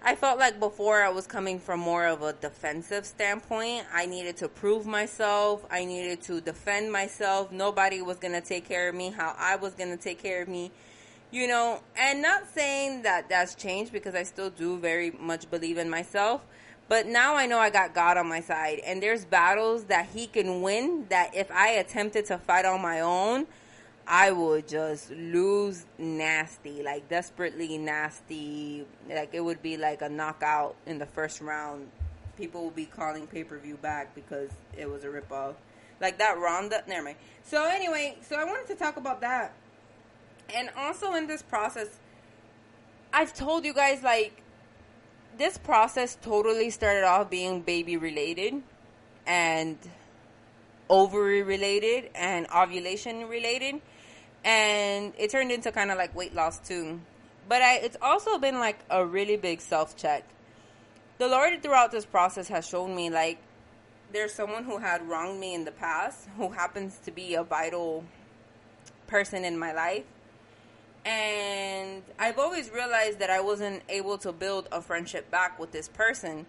I 0.04 0.16
felt 0.16 0.38
like 0.38 0.58
before 0.58 1.02
I 1.02 1.10
was 1.10 1.26
coming 1.26 1.60
from 1.60 1.78
more 1.78 2.06
of 2.06 2.22
a 2.22 2.32
defensive 2.32 3.06
standpoint. 3.06 3.86
I 3.92 4.06
needed 4.06 4.36
to 4.38 4.48
prove 4.48 4.84
myself. 4.84 5.64
I 5.70 5.84
needed 5.84 6.22
to 6.22 6.40
defend 6.40 6.90
myself. 6.90 7.52
Nobody 7.52 8.02
was 8.02 8.16
going 8.16 8.32
to 8.32 8.40
take 8.40 8.66
care 8.66 8.88
of 8.88 8.94
me 8.94 9.10
how 9.10 9.34
I 9.38 9.56
was 9.56 9.74
going 9.74 9.96
to 9.96 10.02
take 10.02 10.20
care 10.20 10.42
of 10.42 10.48
me 10.48 10.72
you 11.32 11.48
know, 11.48 11.80
and 11.96 12.20
not 12.20 12.46
saying 12.54 13.02
that 13.02 13.28
that's 13.28 13.54
changed 13.54 13.90
because 13.90 14.14
I 14.14 14.22
still 14.22 14.50
do 14.50 14.78
very 14.78 15.10
much 15.10 15.50
believe 15.50 15.78
in 15.78 15.90
myself. 15.90 16.42
But 16.88 17.06
now 17.06 17.34
I 17.34 17.46
know 17.46 17.58
I 17.58 17.70
got 17.70 17.94
God 17.94 18.18
on 18.18 18.28
my 18.28 18.40
side, 18.40 18.80
and 18.84 19.02
there's 19.02 19.24
battles 19.24 19.84
that 19.84 20.08
He 20.12 20.26
can 20.26 20.60
win 20.60 21.06
that 21.08 21.34
if 21.34 21.50
I 21.50 21.70
attempted 21.70 22.26
to 22.26 22.36
fight 22.36 22.66
on 22.66 22.82
my 22.82 23.00
own, 23.00 23.46
I 24.06 24.30
would 24.30 24.68
just 24.68 25.10
lose 25.10 25.86
nasty, 25.96 26.82
like 26.82 27.08
desperately 27.08 27.78
nasty. 27.78 28.84
Like 29.08 29.30
it 29.32 29.40
would 29.40 29.62
be 29.62 29.78
like 29.78 30.02
a 30.02 30.08
knockout 30.08 30.74
in 30.86 30.98
the 30.98 31.06
first 31.06 31.40
round. 31.40 31.88
People 32.36 32.64
will 32.64 32.70
be 32.70 32.84
calling 32.84 33.26
pay 33.26 33.44
per 33.44 33.56
view 33.58 33.76
back 33.76 34.14
because 34.14 34.50
it 34.76 34.90
was 34.90 35.04
a 35.04 35.08
ripoff. 35.08 35.54
Like 36.00 36.18
that 36.18 36.38
Ronda. 36.38 36.82
Never 36.86 37.04
mind. 37.04 37.16
So 37.44 37.64
anyway, 37.64 38.18
so 38.28 38.36
I 38.36 38.44
wanted 38.44 38.66
to 38.66 38.74
talk 38.74 38.96
about 38.98 39.20
that 39.22 39.54
and 40.54 40.70
also 40.76 41.14
in 41.14 41.26
this 41.26 41.42
process, 41.42 41.88
I've 43.12 43.34
told 43.34 43.64
you 43.64 43.74
guys 43.74 44.02
like 44.02 44.42
this 45.38 45.58
process 45.58 46.16
totally 46.20 46.70
started 46.70 47.04
off 47.04 47.30
being 47.30 47.62
baby 47.62 47.96
related 47.96 48.62
and 49.26 49.78
ovary 50.88 51.42
related 51.42 52.10
and 52.14 52.46
ovulation 52.54 53.28
related. 53.28 53.80
And 54.44 55.12
it 55.18 55.30
turned 55.30 55.52
into 55.52 55.72
kind 55.72 55.90
of 55.90 55.98
like 55.98 56.14
weight 56.14 56.34
loss 56.34 56.58
too. 56.58 57.00
But 57.48 57.62
I, 57.62 57.76
it's 57.76 57.96
also 58.00 58.38
been 58.38 58.58
like 58.58 58.78
a 58.90 59.04
really 59.04 59.36
big 59.36 59.60
self 59.60 59.96
check. 59.96 60.24
The 61.18 61.28
Lord 61.28 61.62
throughout 61.62 61.92
this 61.92 62.04
process 62.04 62.48
has 62.48 62.66
shown 62.66 62.94
me 62.94 63.10
like 63.10 63.38
there's 64.12 64.34
someone 64.34 64.64
who 64.64 64.78
had 64.78 65.08
wronged 65.08 65.40
me 65.40 65.54
in 65.54 65.64
the 65.64 65.72
past 65.72 66.28
who 66.36 66.50
happens 66.50 66.98
to 67.04 67.10
be 67.10 67.34
a 67.34 67.42
vital 67.42 68.04
person 69.06 69.44
in 69.44 69.58
my 69.58 69.72
life. 69.72 70.04
And 71.04 72.02
I've 72.18 72.38
always 72.38 72.70
realized 72.70 73.18
that 73.18 73.30
I 73.30 73.40
wasn't 73.40 73.82
able 73.88 74.18
to 74.18 74.32
build 74.32 74.68
a 74.70 74.80
friendship 74.80 75.30
back 75.30 75.58
with 75.58 75.72
this 75.72 75.88
person. 75.88 76.46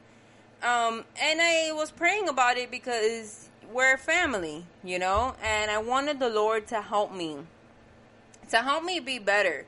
Um, 0.62 1.04
and 1.22 1.42
I 1.42 1.72
was 1.74 1.92
praying 1.92 2.30
about 2.30 2.58
it 2.58 2.72
because 2.72 3.50
we're 3.72 3.98
family, 3.98 4.66
you 4.84 5.00
know, 5.00 5.36
and 5.44 5.72
I 5.72 5.80
wanted 5.80 6.20
the 6.20 6.30
Lord 6.30 6.68
to 6.68 6.82
help 6.82 7.14
me, 7.14 7.38
to 8.50 8.58
help 8.58 8.84
me 8.84 9.00
be 9.00 9.20
better. 9.20 9.66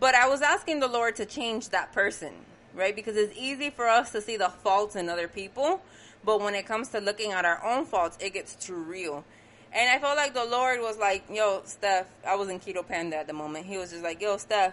But 0.00 0.14
I 0.14 0.28
was 0.28 0.40
asking 0.40 0.80
the 0.80 0.88
Lord 0.88 1.16
to 1.16 1.26
change 1.26 1.70
that 1.70 1.92
person, 1.92 2.32
right? 2.74 2.94
Because 2.94 3.16
it's 3.16 3.36
easy 3.36 3.70
for 3.70 3.88
us 3.88 4.12
to 4.12 4.20
see 4.20 4.36
the 4.36 4.48
faults 4.48 4.94
in 4.94 5.08
other 5.08 5.28
people, 5.28 5.82
but 6.24 6.40
when 6.40 6.54
it 6.54 6.66
comes 6.66 6.88
to 6.88 7.00
looking 7.00 7.32
at 7.32 7.44
our 7.44 7.62
own 7.64 7.84
faults, 7.84 8.16
it 8.20 8.32
gets 8.32 8.54
too 8.54 8.76
real. 8.76 9.24
And 9.72 9.90
I 9.90 9.98
felt 9.98 10.16
like 10.16 10.34
the 10.34 10.44
Lord 10.44 10.80
was 10.80 10.98
like, 10.98 11.24
"Yo, 11.30 11.62
Steph." 11.64 12.06
I 12.26 12.36
was 12.36 12.48
in 12.48 12.58
Keto 12.58 12.86
Panda 12.86 13.16
at 13.18 13.26
the 13.26 13.32
moment. 13.32 13.66
He 13.66 13.76
was 13.76 13.90
just 13.90 14.02
like, 14.02 14.20
"Yo, 14.20 14.36
Steph, 14.36 14.72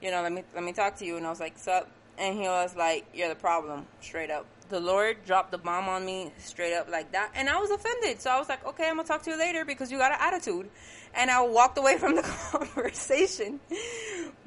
you 0.00 0.10
know, 0.10 0.22
let 0.22 0.32
me 0.32 0.42
let 0.54 0.64
me 0.64 0.72
talk 0.72 0.96
to 0.98 1.04
you." 1.04 1.16
And 1.16 1.26
I 1.26 1.30
was 1.30 1.40
like, 1.40 1.58
"Sup?" 1.58 1.88
And 2.18 2.36
he 2.36 2.48
was 2.48 2.74
like, 2.76 3.06
"You're 3.14 3.28
the 3.28 3.36
problem," 3.36 3.86
straight 4.00 4.30
up. 4.30 4.46
The 4.68 4.80
Lord 4.80 5.24
dropped 5.24 5.52
the 5.52 5.58
bomb 5.58 5.88
on 5.88 6.04
me 6.04 6.32
straight 6.38 6.74
up 6.74 6.90
like 6.90 7.12
that, 7.12 7.30
and 7.34 7.48
I 7.48 7.58
was 7.58 7.70
offended. 7.70 8.20
So 8.20 8.30
I 8.30 8.38
was 8.38 8.48
like, 8.48 8.64
"Okay, 8.66 8.88
I'm 8.88 8.96
gonna 8.96 9.06
talk 9.06 9.22
to 9.22 9.30
you 9.30 9.38
later 9.38 9.64
because 9.64 9.92
you 9.92 9.98
got 9.98 10.12
an 10.12 10.18
attitude." 10.20 10.68
And 11.14 11.30
I 11.30 11.42
walked 11.42 11.78
away 11.78 11.98
from 11.98 12.16
the 12.16 12.22
conversation. 12.50 13.60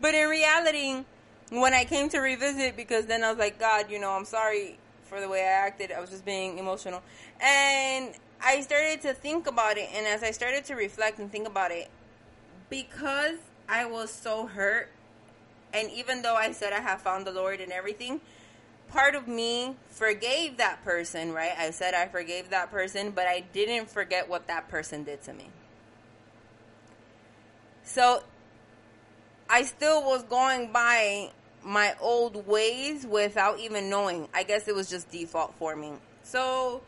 But 0.01 0.13
in 0.13 0.27
reality, 0.27 1.05
when 1.51 1.73
I 1.73 1.85
came 1.85 2.09
to 2.09 2.19
revisit, 2.19 2.75
because 2.75 3.05
then 3.05 3.23
I 3.23 3.29
was 3.29 3.39
like, 3.39 3.59
"God, 3.59 3.89
you 3.89 3.99
know, 3.99 4.11
I'm 4.11 4.25
sorry 4.25 4.77
for 5.03 5.21
the 5.21 5.29
way 5.29 5.41
I 5.41 5.67
acted. 5.67 5.91
I 5.91 6.01
was 6.01 6.09
just 6.09 6.25
being 6.25 6.57
emotional," 6.57 7.01
and 7.39 8.13
I 8.45 8.61
started 8.61 9.01
to 9.01 9.13
think 9.15 9.47
about 9.47 9.77
it, 9.79 9.89
and 9.91 10.05
as 10.05 10.21
I 10.21 10.29
started 10.29 10.65
to 10.65 10.75
reflect 10.75 11.17
and 11.17 11.31
think 11.31 11.47
about 11.47 11.71
it, 11.71 11.89
because 12.69 13.37
I 13.67 13.85
was 13.85 14.11
so 14.11 14.45
hurt, 14.45 14.89
and 15.73 15.89
even 15.89 16.21
though 16.21 16.35
I 16.35 16.51
said 16.51 16.71
I 16.71 16.79
have 16.79 17.01
found 17.01 17.25
the 17.25 17.31
Lord 17.31 17.59
and 17.59 17.71
everything, 17.71 18.21
part 18.89 19.15
of 19.15 19.27
me 19.27 19.75
forgave 19.89 20.57
that 20.57 20.83
person, 20.83 21.33
right? 21.33 21.53
I 21.57 21.71
said 21.71 21.95
I 21.95 22.07
forgave 22.07 22.51
that 22.51 22.69
person, 22.69 23.09
but 23.09 23.25
I 23.25 23.43
didn't 23.51 23.89
forget 23.89 24.29
what 24.29 24.45
that 24.45 24.69
person 24.69 25.03
did 25.03 25.23
to 25.23 25.33
me. 25.33 25.49
So 27.83 28.21
I 29.49 29.63
still 29.63 30.03
was 30.03 30.23
going 30.23 30.71
by 30.71 31.31
my 31.63 31.95
old 31.99 32.45
ways 32.47 33.07
without 33.07 33.59
even 33.59 33.89
knowing. 33.89 34.27
I 34.35 34.43
guess 34.43 34.67
it 34.67 34.75
was 34.75 34.87
just 34.87 35.09
default 35.09 35.55
for 35.57 35.75
me. 35.75 35.93
So 36.23 36.83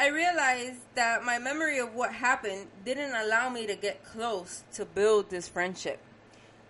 I 0.00 0.10
realized 0.10 0.78
that 0.94 1.24
my 1.24 1.40
memory 1.40 1.80
of 1.80 1.92
what 1.92 2.12
happened 2.12 2.68
didn't 2.84 3.16
allow 3.16 3.48
me 3.48 3.66
to 3.66 3.74
get 3.74 4.04
close 4.04 4.62
to 4.74 4.84
build 4.84 5.28
this 5.28 5.48
friendship. 5.48 5.98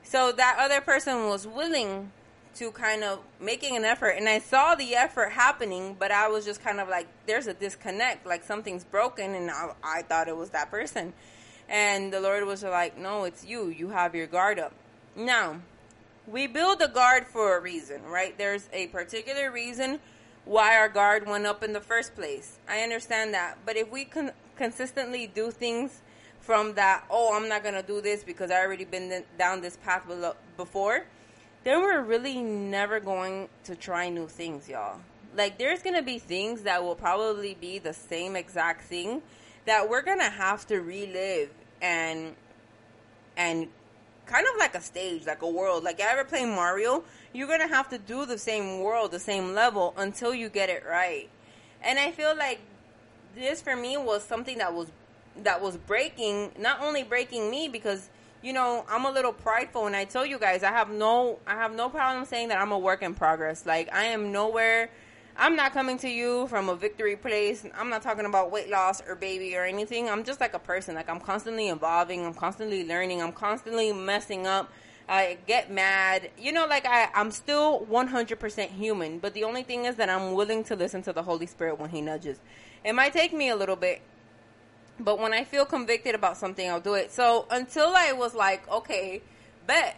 So 0.02 0.32
that 0.32 0.56
other 0.58 0.80
person 0.80 1.26
was 1.26 1.46
willing 1.46 2.10
to 2.54 2.70
kind 2.70 3.04
of 3.04 3.20
making 3.38 3.76
an 3.76 3.84
effort 3.84 4.12
and 4.16 4.26
I 4.28 4.38
saw 4.38 4.74
the 4.74 4.94
effort 4.96 5.32
happening, 5.32 5.94
but 5.98 6.10
I 6.10 6.28
was 6.28 6.46
just 6.46 6.64
kind 6.64 6.80
of 6.80 6.88
like 6.88 7.06
there's 7.26 7.46
a 7.46 7.52
disconnect, 7.52 8.26
like 8.26 8.42
something's 8.44 8.84
broken 8.84 9.34
and 9.34 9.50
I, 9.50 9.72
I 9.84 10.02
thought 10.02 10.28
it 10.28 10.36
was 10.36 10.48
that 10.50 10.70
person. 10.70 11.12
And 11.68 12.10
the 12.10 12.22
Lord 12.22 12.46
was 12.46 12.62
like, 12.62 12.96
"No, 12.96 13.24
it's 13.24 13.44
you. 13.44 13.68
You 13.68 13.90
have 13.90 14.14
your 14.14 14.26
guard 14.26 14.58
up." 14.58 14.72
Now, 15.14 15.60
we 16.26 16.46
build 16.46 16.80
a 16.80 16.88
guard 16.88 17.26
for 17.26 17.58
a 17.58 17.60
reason, 17.60 18.02
right? 18.04 18.36
There's 18.38 18.70
a 18.72 18.86
particular 18.86 19.50
reason 19.50 20.00
why 20.48 20.74
our 20.74 20.88
guard 20.88 21.26
went 21.26 21.46
up 21.46 21.62
in 21.62 21.74
the 21.74 21.80
first 21.80 22.14
place. 22.14 22.58
I 22.66 22.80
understand 22.80 23.34
that. 23.34 23.58
But 23.66 23.76
if 23.76 23.90
we 23.92 24.06
con- 24.06 24.32
consistently 24.56 25.26
do 25.26 25.50
things 25.50 26.00
from 26.40 26.74
that, 26.74 27.04
oh, 27.10 27.36
I'm 27.36 27.50
not 27.50 27.62
going 27.62 27.74
to 27.74 27.82
do 27.82 28.00
this 28.00 28.24
because 28.24 28.50
I 28.50 28.64
already 28.64 28.86
been 28.86 29.24
down 29.38 29.60
this 29.60 29.76
path 29.76 30.04
before, 30.56 31.04
then 31.64 31.82
we're 31.82 32.00
really 32.00 32.42
never 32.42 32.98
going 32.98 33.50
to 33.64 33.76
try 33.76 34.08
new 34.08 34.26
things, 34.26 34.70
y'all. 34.70 35.00
Like, 35.36 35.58
there's 35.58 35.82
going 35.82 35.96
to 35.96 36.02
be 36.02 36.18
things 36.18 36.62
that 36.62 36.82
will 36.82 36.94
probably 36.94 37.54
be 37.60 37.78
the 37.78 37.92
same 37.92 38.34
exact 38.34 38.84
thing 38.84 39.20
that 39.66 39.90
we're 39.90 40.00
going 40.00 40.18
to 40.18 40.30
have 40.30 40.66
to 40.68 40.78
relive 40.78 41.50
and 41.82 42.34
and 43.36 43.68
kind 44.28 44.46
of 44.46 44.58
like 44.58 44.74
a 44.74 44.80
stage, 44.80 45.26
like 45.26 45.42
a 45.42 45.48
world. 45.48 45.82
Like, 45.82 45.98
you 45.98 46.04
ever 46.04 46.24
play 46.24 46.44
Mario? 46.44 47.02
You're 47.32 47.48
gonna 47.48 47.68
have 47.68 47.88
to 47.90 47.98
do 47.98 48.26
the 48.26 48.38
same 48.38 48.80
world, 48.80 49.10
the 49.10 49.18
same 49.18 49.54
level 49.54 49.94
until 49.96 50.34
you 50.34 50.48
get 50.48 50.68
it 50.68 50.84
right. 50.88 51.28
And 51.82 51.98
I 51.98 52.12
feel 52.12 52.36
like 52.36 52.60
this 53.34 53.60
for 53.60 53.76
me 53.76 53.96
was 53.96 54.22
something 54.24 54.58
that 54.58 54.74
was 54.74 54.88
that 55.42 55.62
was 55.62 55.76
breaking, 55.76 56.52
not 56.58 56.80
only 56.82 57.02
breaking 57.02 57.50
me 57.50 57.68
because 57.68 58.10
you 58.42 58.52
know 58.52 58.84
I'm 58.88 59.04
a 59.04 59.10
little 59.10 59.32
prideful, 59.32 59.86
and 59.86 59.96
I 59.96 60.04
tell 60.04 60.26
you 60.26 60.38
guys 60.38 60.62
I 60.62 60.70
have 60.70 60.90
no 60.90 61.38
I 61.46 61.54
have 61.54 61.74
no 61.74 61.88
problem 61.88 62.24
saying 62.24 62.48
that 62.48 62.58
I'm 62.58 62.72
a 62.72 62.78
work 62.78 63.02
in 63.02 63.14
progress. 63.14 63.66
Like 63.66 63.92
I 63.92 64.04
am 64.04 64.32
nowhere. 64.32 64.90
I'm 65.40 65.54
not 65.54 65.72
coming 65.72 65.98
to 65.98 66.08
you 66.08 66.48
from 66.48 66.68
a 66.68 66.74
victory 66.74 67.14
place. 67.14 67.64
I'm 67.76 67.90
not 67.90 68.02
talking 68.02 68.24
about 68.24 68.50
weight 68.50 68.68
loss 68.68 69.00
or 69.06 69.14
baby 69.14 69.54
or 69.54 69.64
anything. 69.64 70.10
I'm 70.10 70.24
just 70.24 70.40
like 70.40 70.52
a 70.52 70.58
person. 70.58 70.96
Like 70.96 71.08
I'm 71.08 71.20
constantly 71.20 71.68
evolving. 71.68 72.26
I'm 72.26 72.34
constantly 72.34 72.84
learning. 72.84 73.22
I'm 73.22 73.30
constantly 73.30 73.92
messing 73.92 74.48
up. 74.48 74.72
I 75.08 75.38
get 75.46 75.70
mad. 75.70 76.30
You 76.36 76.50
know, 76.50 76.66
like 76.66 76.86
I, 76.86 77.08
I'm 77.14 77.30
still 77.30 77.86
100% 77.88 78.70
human, 78.70 79.20
but 79.20 79.32
the 79.32 79.44
only 79.44 79.62
thing 79.62 79.84
is 79.84 79.94
that 79.96 80.10
I'm 80.10 80.32
willing 80.32 80.64
to 80.64 80.76
listen 80.76 81.02
to 81.02 81.12
the 81.12 81.22
Holy 81.22 81.46
Spirit 81.46 81.78
when 81.78 81.90
He 81.90 82.00
nudges. 82.00 82.40
It 82.84 82.94
might 82.94 83.12
take 83.12 83.32
me 83.32 83.48
a 83.48 83.56
little 83.56 83.76
bit, 83.76 84.02
but 84.98 85.20
when 85.20 85.32
I 85.32 85.44
feel 85.44 85.64
convicted 85.64 86.16
about 86.16 86.36
something, 86.36 86.68
I'll 86.68 86.80
do 86.80 86.94
it. 86.94 87.12
So 87.12 87.46
until 87.48 87.94
I 87.96 88.10
was 88.12 88.34
like, 88.34 88.68
okay, 88.68 89.22
bet. 89.68 89.96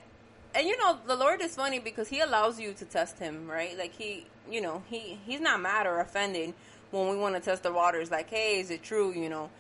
And 0.55 0.67
you 0.67 0.77
know, 0.79 0.99
the 1.07 1.17
Lord 1.17 1.41
is 1.41 1.55
funny 1.55 1.79
because 1.79 2.09
He 2.09 2.21
allows 2.21 2.59
you 2.59 2.73
to 2.75 2.85
test 2.85 3.19
Him, 3.19 3.49
right? 3.49 3.77
Like 3.79 3.95
He, 3.95 4.27
you 4.51 4.61
know, 4.61 4.83
He 4.89 5.19
He's 5.27 5.41
not 5.41 5.61
mad 5.61 5.87
or 5.87 6.01
offended 6.01 6.55
when 6.91 7.09
we 7.09 7.17
want 7.17 7.37
to 7.37 7.41
test 7.41 7.63
the 7.63 7.73
waters. 7.73 8.11
Like, 8.11 8.31
hey, 8.31 8.61
is 8.61 8.71
it 8.71 8.83
true? 8.83 9.13
You 9.13 9.29
know. 9.29 9.51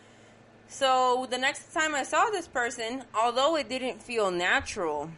So 0.68 1.26
the 1.28 1.38
next 1.38 1.72
time 1.72 1.94
I 1.94 2.04
saw 2.04 2.30
this 2.30 2.46
person, 2.46 3.04
although 3.14 3.56
it 3.56 3.68
didn't 3.68 4.00
feel 4.00 4.30
natural, 4.30 5.10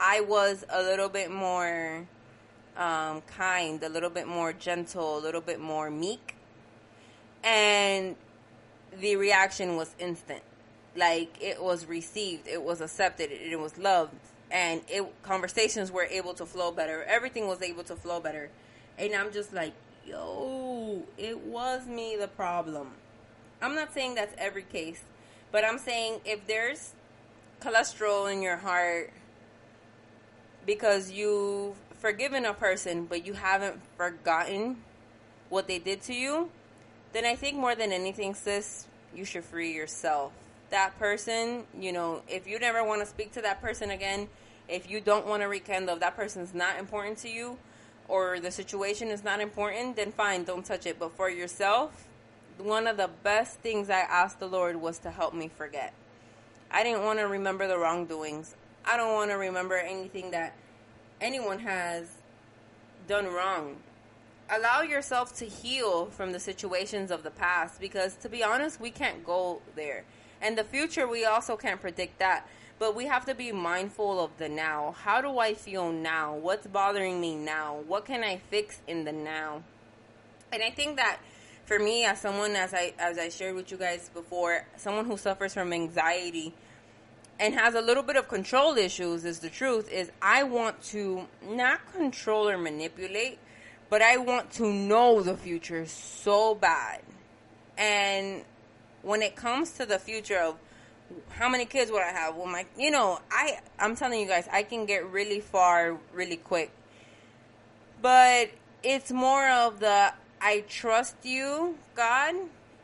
I 0.00 0.20
was 0.20 0.64
a 0.68 0.82
little 0.82 1.08
bit 1.08 1.30
more 1.30 2.06
um, 2.76 3.22
kind, 3.22 3.82
a 3.82 3.88
little 3.88 4.10
bit 4.10 4.26
more 4.26 4.52
gentle, 4.52 5.18
a 5.18 5.20
little 5.20 5.40
bit 5.40 5.60
more 5.60 5.90
meek. 5.90 6.36
And 7.42 8.16
the 8.98 9.16
reaction 9.16 9.76
was 9.76 9.94
instant. 9.98 10.42
Like 10.96 11.36
it 11.40 11.62
was 11.62 11.86
received, 11.86 12.46
it 12.46 12.62
was 12.62 12.80
accepted, 12.80 13.32
it, 13.32 13.52
it 13.52 13.58
was 13.58 13.76
loved, 13.76 14.14
and 14.54 14.82
it 14.88 15.04
conversations 15.24 15.90
were 15.90 16.04
able 16.04 16.32
to 16.32 16.46
flow 16.46 16.70
better. 16.70 17.02
Everything 17.02 17.48
was 17.48 17.60
able 17.60 17.82
to 17.82 17.96
flow 17.96 18.20
better. 18.20 18.50
And 18.96 19.12
I'm 19.12 19.32
just 19.32 19.52
like, 19.52 19.72
yo, 20.06 21.02
it 21.18 21.38
was 21.40 21.86
me 21.86 22.16
the 22.18 22.28
problem. 22.28 22.92
I'm 23.60 23.74
not 23.74 23.92
saying 23.92 24.14
that's 24.14 24.34
every 24.38 24.62
case, 24.62 25.02
but 25.50 25.64
I'm 25.64 25.78
saying 25.78 26.20
if 26.24 26.46
there's 26.46 26.92
cholesterol 27.60 28.32
in 28.32 28.42
your 28.42 28.56
heart, 28.56 29.12
because 30.64 31.10
you've 31.10 31.76
forgiven 31.98 32.44
a 32.44 32.54
person 32.54 33.06
but 33.06 33.26
you 33.26 33.32
haven't 33.32 33.80
forgotten 33.96 34.76
what 35.48 35.66
they 35.66 35.80
did 35.80 36.00
to 36.02 36.14
you, 36.14 36.48
then 37.12 37.24
I 37.24 37.34
think 37.34 37.56
more 37.56 37.74
than 37.74 37.90
anything, 37.90 38.34
sis, 38.34 38.86
you 39.14 39.24
should 39.24 39.44
free 39.44 39.74
yourself. 39.74 40.32
That 40.70 40.96
person, 40.98 41.64
you 41.78 41.92
know, 41.92 42.22
if 42.28 42.46
you 42.46 42.60
never 42.60 42.84
want 42.84 43.00
to 43.00 43.06
speak 43.06 43.32
to 43.32 43.42
that 43.42 43.60
person 43.60 43.90
again, 43.90 44.28
if 44.68 44.90
you 44.90 45.00
don't 45.00 45.26
want 45.26 45.42
to 45.42 45.48
rekindle, 45.48 45.94
if 45.94 46.00
that 46.00 46.16
person's 46.16 46.54
not 46.54 46.78
important 46.78 47.18
to 47.18 47.28
you, 47.28 47.58
or 48.08 48.40
the 48.40 48.50
situation 48.50 49.08
is 49.08 49.24
not 49.24 49.40
important, 49.40 49.96
then 49.96 50.12
fine, 50.12 50.44
don't 50.44 50.64
touch 50.64 50.86
it. 50.86 50.98
But 50.98 51.16
for 51.16 51.30
yourself, 51.30 52.06
one 52.58 52.86
of 52.86 52.96
the 52.96 53.10
best 53.22 53.58
things 53.60 53.90
I 53.90 54.00
asked 54.00 54.40
the 54.40 54.46
Lord 54.46 54.76
was 54.76 54.98
to 55.00 55.10
help 55.10 55.34
me 55.34 55.48
forget. 55.48 55.92
I 56.70 56.82
didn't 56.82 57.02
want 57.02 57.18
to 57.18 57.26
remember 57.26 57.66
the 57.68 57.78
wrongdoings. 57.78 58.54
I 58.84 58.96
don't 58.96 59.14
want 59.14 59.30
to 59.30 59.36
remember 59.36 59.76
anything 59.76 60.30
that 60.32 60.54
anyone 61.20 61.60
has 61.60 62.10
done 63.08 63.26
wrong. 63.26 63.76
Allow 64.50 64.82
yourself 64.82 65.34
to 65.36 65.46
heal 65.46 66.06
from 66.06 66.32
the 66.32 66.40
situations 66.40 67.10
of 67.10 67.22
the 67.22 67.30
past 67.30 67.80
because, 67.80 68.14
to 68.16 68.28
be 68.28 68.42
honest, 68.42 68.80
we 68.80 68.90
can't 68.90 69.24
go 69.24 69.62
there. 69.74 70.04
And 70.42 70.58
the 70.58 70.64
future, 70.64 71.08
we 71.08 71.24
also 71.24 71.56
can't 71.56 71.80
predict 71.80 72.18
that. 72.18 72.46
But 72.78 72.96
we 72.96 73.06
have 73.06 73.24
to 73.26 73.34
be 73.34 73.52
mindful 73.52 74.22
of 74.22 74.36
the 74.36 74.48
now. 74.48 74.94
How 74.98 75.20
do 75.20 75.38
I 75.38 75.54
feel 75.54 75.92
now? 75.92 76.34
What's 76.34 76.66
bothering 76.66 77.20
me 77.20 77.36
now? 77.36 77.76
What 77.86 78.04
can 78.04 78.24
I 78.24 78.40
fix 78.50 78.80
in 78.86 79.04
the 79.04 79.12
now? 79.12 79.62
And 80.52 80.62
I 80.62 80.70
think 80.70 80.96
that 80.96 81.18
for 81.64 81.78
me 81.78 82.04
as 82.04 82.20
someone 82.20 82.56
as 82.56 82.74
I 82.74 82.92
as 82.98 83.18
I 83.18 83.28
shared 83.28 83.54
with 83.54 83.70
you 83.70 83.76
guys 83.76 84.10
before, 84.12 84.66
someone 84.76 85.04
who 85.04 85.16
suffers 85.16 85.54
from 85.54 85.72
anxiety 85.72 86.54
and 87.40 87.54
has 87.54 87.74
a 87.74 87.80
little 87.80 88.02
bit 88.02 88.16
of 88.16 88.28
control 88.28 88.76
issues 88.76 89.24
is 89.24 89.40
the 89.40 89.50
truth 89.50 89.90
is 89.90 90.10
I 90.22 90.44
want 90.44 90.82
to 90.84 91.26
not 91.42 91.80
control 91.92 92.48
or 92.48 92.58
manipulate, 92.58 93.38
but 93.90 94.02
I 94.02 94.18
want 94.18 94.50
to 94.52 94.72
know 94.72 95.20
the 95.22 95.36
future 95.36 95.86
so 95.86 96.54
bad. 96.54 97.02
And 97.76 98.44
when 99.02 99.22
it 99.22 99.36
comes 99.36 99.72
to 99.72 99.86
the 99.86 99.98
future 99.98 100.38
of 100.38 100.56
how 101.30 101.48
many 101.48 101.64
kids 101.64 101.90
would 101.90 102.02
I 102.02 102.10
have? 102.10 102.36
Well, 102.36 102.46
my, 102.46 102.66
you 102.76 102.90
know, 102.90 103.20
I, 103.30 103.58
I'm 103.78 103.96
telling 103.96 104.20
you 104.20 104.26
guys, 104.26 104.48
I 104.52 104.62
can 104.62 104.86
get 104.86 105.10
really 105.10 105.40
far 105.40 105.96
really 106.12 106.36
quick. 106.36 106.70
But 108.00 108.50
it's 108.82 109.10
more 109.10 109.48
of 109.48 109.80
the, 109.80 110.12
I 110.40 110.64
trust 110.68 111.16
you, 111.22 111.76
God, 111.94 112.34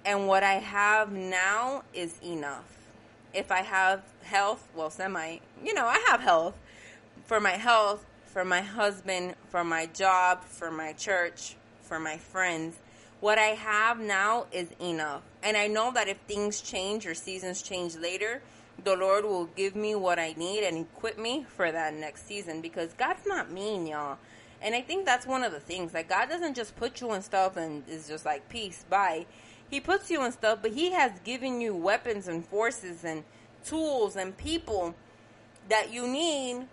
and 0.05 0.27
what 0.27 0.43
I 0.43 0.55
have 0.55 1.13
now 1.13 1.83
is 1.93 2.21
enough. 2.23 2.65
If 3.35 3.53
I 3.53 3.61
have 3.63 4.03
health, 4.23 4.67
well, 4.75 4.91
semi, 4.91 5.39
you 5.63 5.75
know, 5.75 5.87
I 5.87 6.05
have 6.09 6.21
health 6.21 6.55
for 7.27 7.39
my 7.39 7.53
health, 7.53 8.05
for 8.27 8.45
my 8.45 8.61
husband, 8.61 9.35
for 9.51 9.63
my 9.63 9.87
job, 9.87 10.45
for 10.45 10.71
my 10.71 10.93
church, 10.95 11.57
for 11.83 12.01
my 12.01 12.17
friends. 12.17 12.77
What 13.21 13.39
I 13.39 13.49
have 13.49 14.01
now 14.01 14.47
is 14.51 14.69
enough. 14.81 15.23
And 15.43 15.57
I 15.57 15.67
know 15.67 15.93
that 15.93 16.09
if 16.09 16.17
things 16.27 16.61
change 16.61 17.07
or 17.07 17.15
seasons 17.15 17.61
change 17.61 17.97
later, 17.97 18.41
the 18.83 18.97
Lord 18.97 19.25
will 19.25 19.45
give 19.45 19.77
me 19.77 19.95
what 19.95 20.19
I 20.19 20.35
need 20.39 20.65
and 20.65 20.79
equip 20.79 21.19
me 21.19 21.45
for 21.57 21.71
that 21.71 21.93
next 21.93 22.27
season 22.27 22.63
because 22.63 22.95
God's 22.95 23.27
not 23.27 23.51
mean, 23.51 23.87
y'all. 23.87 24.17
And 24.63 24.75
I 24.75 24.81
think 24.81 25.05
that's 25.05 25.27
one 25.27 25.45
of 25.45 25.53
the 25.53 25.61
things. 25.61 25.93
Like, 25.95 26.09
God 26.09 26.29
doesn't 26.29 26.55
just 26.55 26.77
put 26.77 27.01
you 27.01 27.13
in 27.13 27.23
stuff 27.23 27.57
and 27.57 27.87
is 27.89 28.09
just 28.09 28.25
like, 28.25 28.49
peace, 28.49 28.85
bye. 28.89 29.27
He 29.71 29.81
puts 29.81 30.11
you 30.11 30.25
in 30.25 30.33
stuff, 30.33 30.61
but 30.63 30.73
He 30.73 30.93
has 30.93 31.13
given 31.21 31.61
you 31.61 31.75
weapons 31.75 32.27
and 32.27 32.45
forces 32.45 33.05
and 33.05 33.25
tools 33.65 34.17
and 34.17 34.37
people 34.37 34.95
that 35.69 35.93
you 35.93 36.07
need 36.09 36.67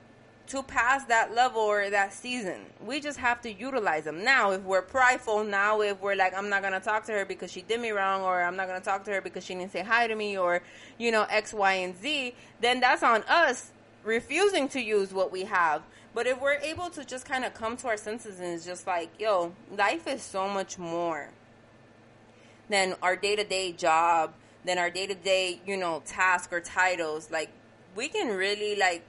to 0.47 0.63
pass 0.63 1.05
that 1.05 1.35
level 1.35 1.61
or 1.61 1.89
that 1.89 2.13
season. 2.13 2.61
We 2.85 2.99
just 2.99 3.19
have 3.19 3.41
to 3.41 3.51
utilize 3.51 4.05
them. 4.05 4.23
Now, 4.23 4.51
if 4.51 4.61
we're 4.61 4.81
prideful, 4.81 5.43
now 5.43 5.81
if 5.81 6.01
we're 6.01 6.15
like, 6.15 6.37
I'm 6.37 6.49
not 6.49 6.61
going 6.61 6.73
to 6.73 6.79
talk 6.79 7.05
to 7.05 7.11
her 7.11 7.25
because 7.25 7.51
she 7.51 7.61
did 7.61 7.81
me 7.81 7.91
wrong, 7.91 8.23
or 8.23 8.41
I'm 8.41 8.55
not 8.55 8.67
going 8.67 8.79
to 8.79 8.85
talk 8.85 9.03
to 9.05 9.11
her 9.11 9.21
because 9.21 9.43
she 9.45 9.55
didn't 9.55 9.71
say 9.71 9.83
hi 9.83 10.07
to 10.07 10.15
me, 10.15 10.37
or, 10.37 10.61
you 10.97 11.11
know, 11.11 11.25
X, 11.29 11.53
Y, 11.53 11.73
and 11.73 11.97
Z, 11.97 12.33
then 12.61 12.79
that's 12.79 13.03
on 13.03 13.23
us 13.23 13.71
refusing 14.03 14.69
to 14.69 14.79
use 14.79 15.13
what 15.13 15.31
we 15.31 15.43
have. 15.43 15.83
But 16.13 16.27
if 16.27 16.41
we're 16.41 16.53
able 16.53 16.89
to 16.91 17.05
just 17.05 17.25
kind 17.25 17.45
of 17.45 17.53
come 17.53 17.77
to 17.77 17.87
our 17.87 17.97
senses 17.97 18.39
and 18.39 18.53
it's 18.53 18.65
just 18.65 18.87
like, 18.87 19.09
yo, 19.19 19.53
life 19.77 20.07
is 20.07 20.23
so 20.23 20.47
much 20.47 20.79
more 20.79 21.29
than 22.69 22.95
our 23.01 23.15
day 23.15 23.35
to 23.35 23.43
day 23.43 23.71
job, 23.71 24.33
than 24.65 24.77
our 24.77 24.89
day 24.89 25.07
to 25.07 25.13
day, 25.13 25.61
you 25.65 25.77
know, 25.77 26.01
task 26.05 26.51
or 26.51 26.59
titles. 26.59 27.29
Like, 27.29 27.49
we 27.95 28.07
can 28.07 28.35
really, 28.35 28.75
like, 28.75 29.03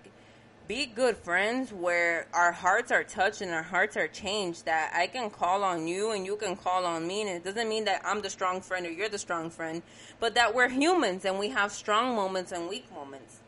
be 0.68 0.84
good 0.84 1.16
friends 1.16 1.72
where 1.72 2.26
our 2.34 2.52
hearts 2.52 2.92
are 2.92 3.02
touched 3.02 3.40
and 3.40 3.50
our 3.52 3.62
hearts 3.62 3.96
are 3.96 4.06
changed 4.06 4.66
that 4.66 4.92
I 4.94 5.06
can 5.06 5.30
call 5.30 5.64
on 5.64 5.88
you 5.88 6.10
and 6.10 6.26
you 6.26 6.36
can 6.36 6.56
call 6.56 6.84
on 6.84 7.06
me 7.06 7.22
and 7.22 7.30
it 7.30 7.42
doesn't 7.42 7.70
mean 7.70 7.86
that 7.86 8.02
I'm 8.04 8.20
the 8.20 8.28
strong 8.28 8.60
friend 8.60 8.84
or 8.84 8.90
you're 8.90 9.08
the 9.08 9.18
strong 9.18 9.48
friend 9.48 9.80
but 10.20 10.34
that 10.34 10.54
we're 10.54 10.68
humans 10.68 11.24
and 11.24 11.38
we 11.38 11.48
have 11.48 11.72
strong 11.72 12.14
moments 12.14 12.52
and 12.52 12.68
weak 12.68 12.84
moments. 12.92 13.38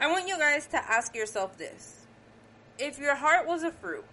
I 0.00 0.10
want 0.10 0.26
you 0.26 0.38
guys 0.38 0.66
to 0.68 0.78
ask 0.78 1.14
yourself 1.14 1.58
this. 1.58 2.06
If 2.78 2.98
your 2.98 3.14
heart 3.14 3.46
was 3.46 3.62
a 3.62 3.70
fruit 3.70 4.06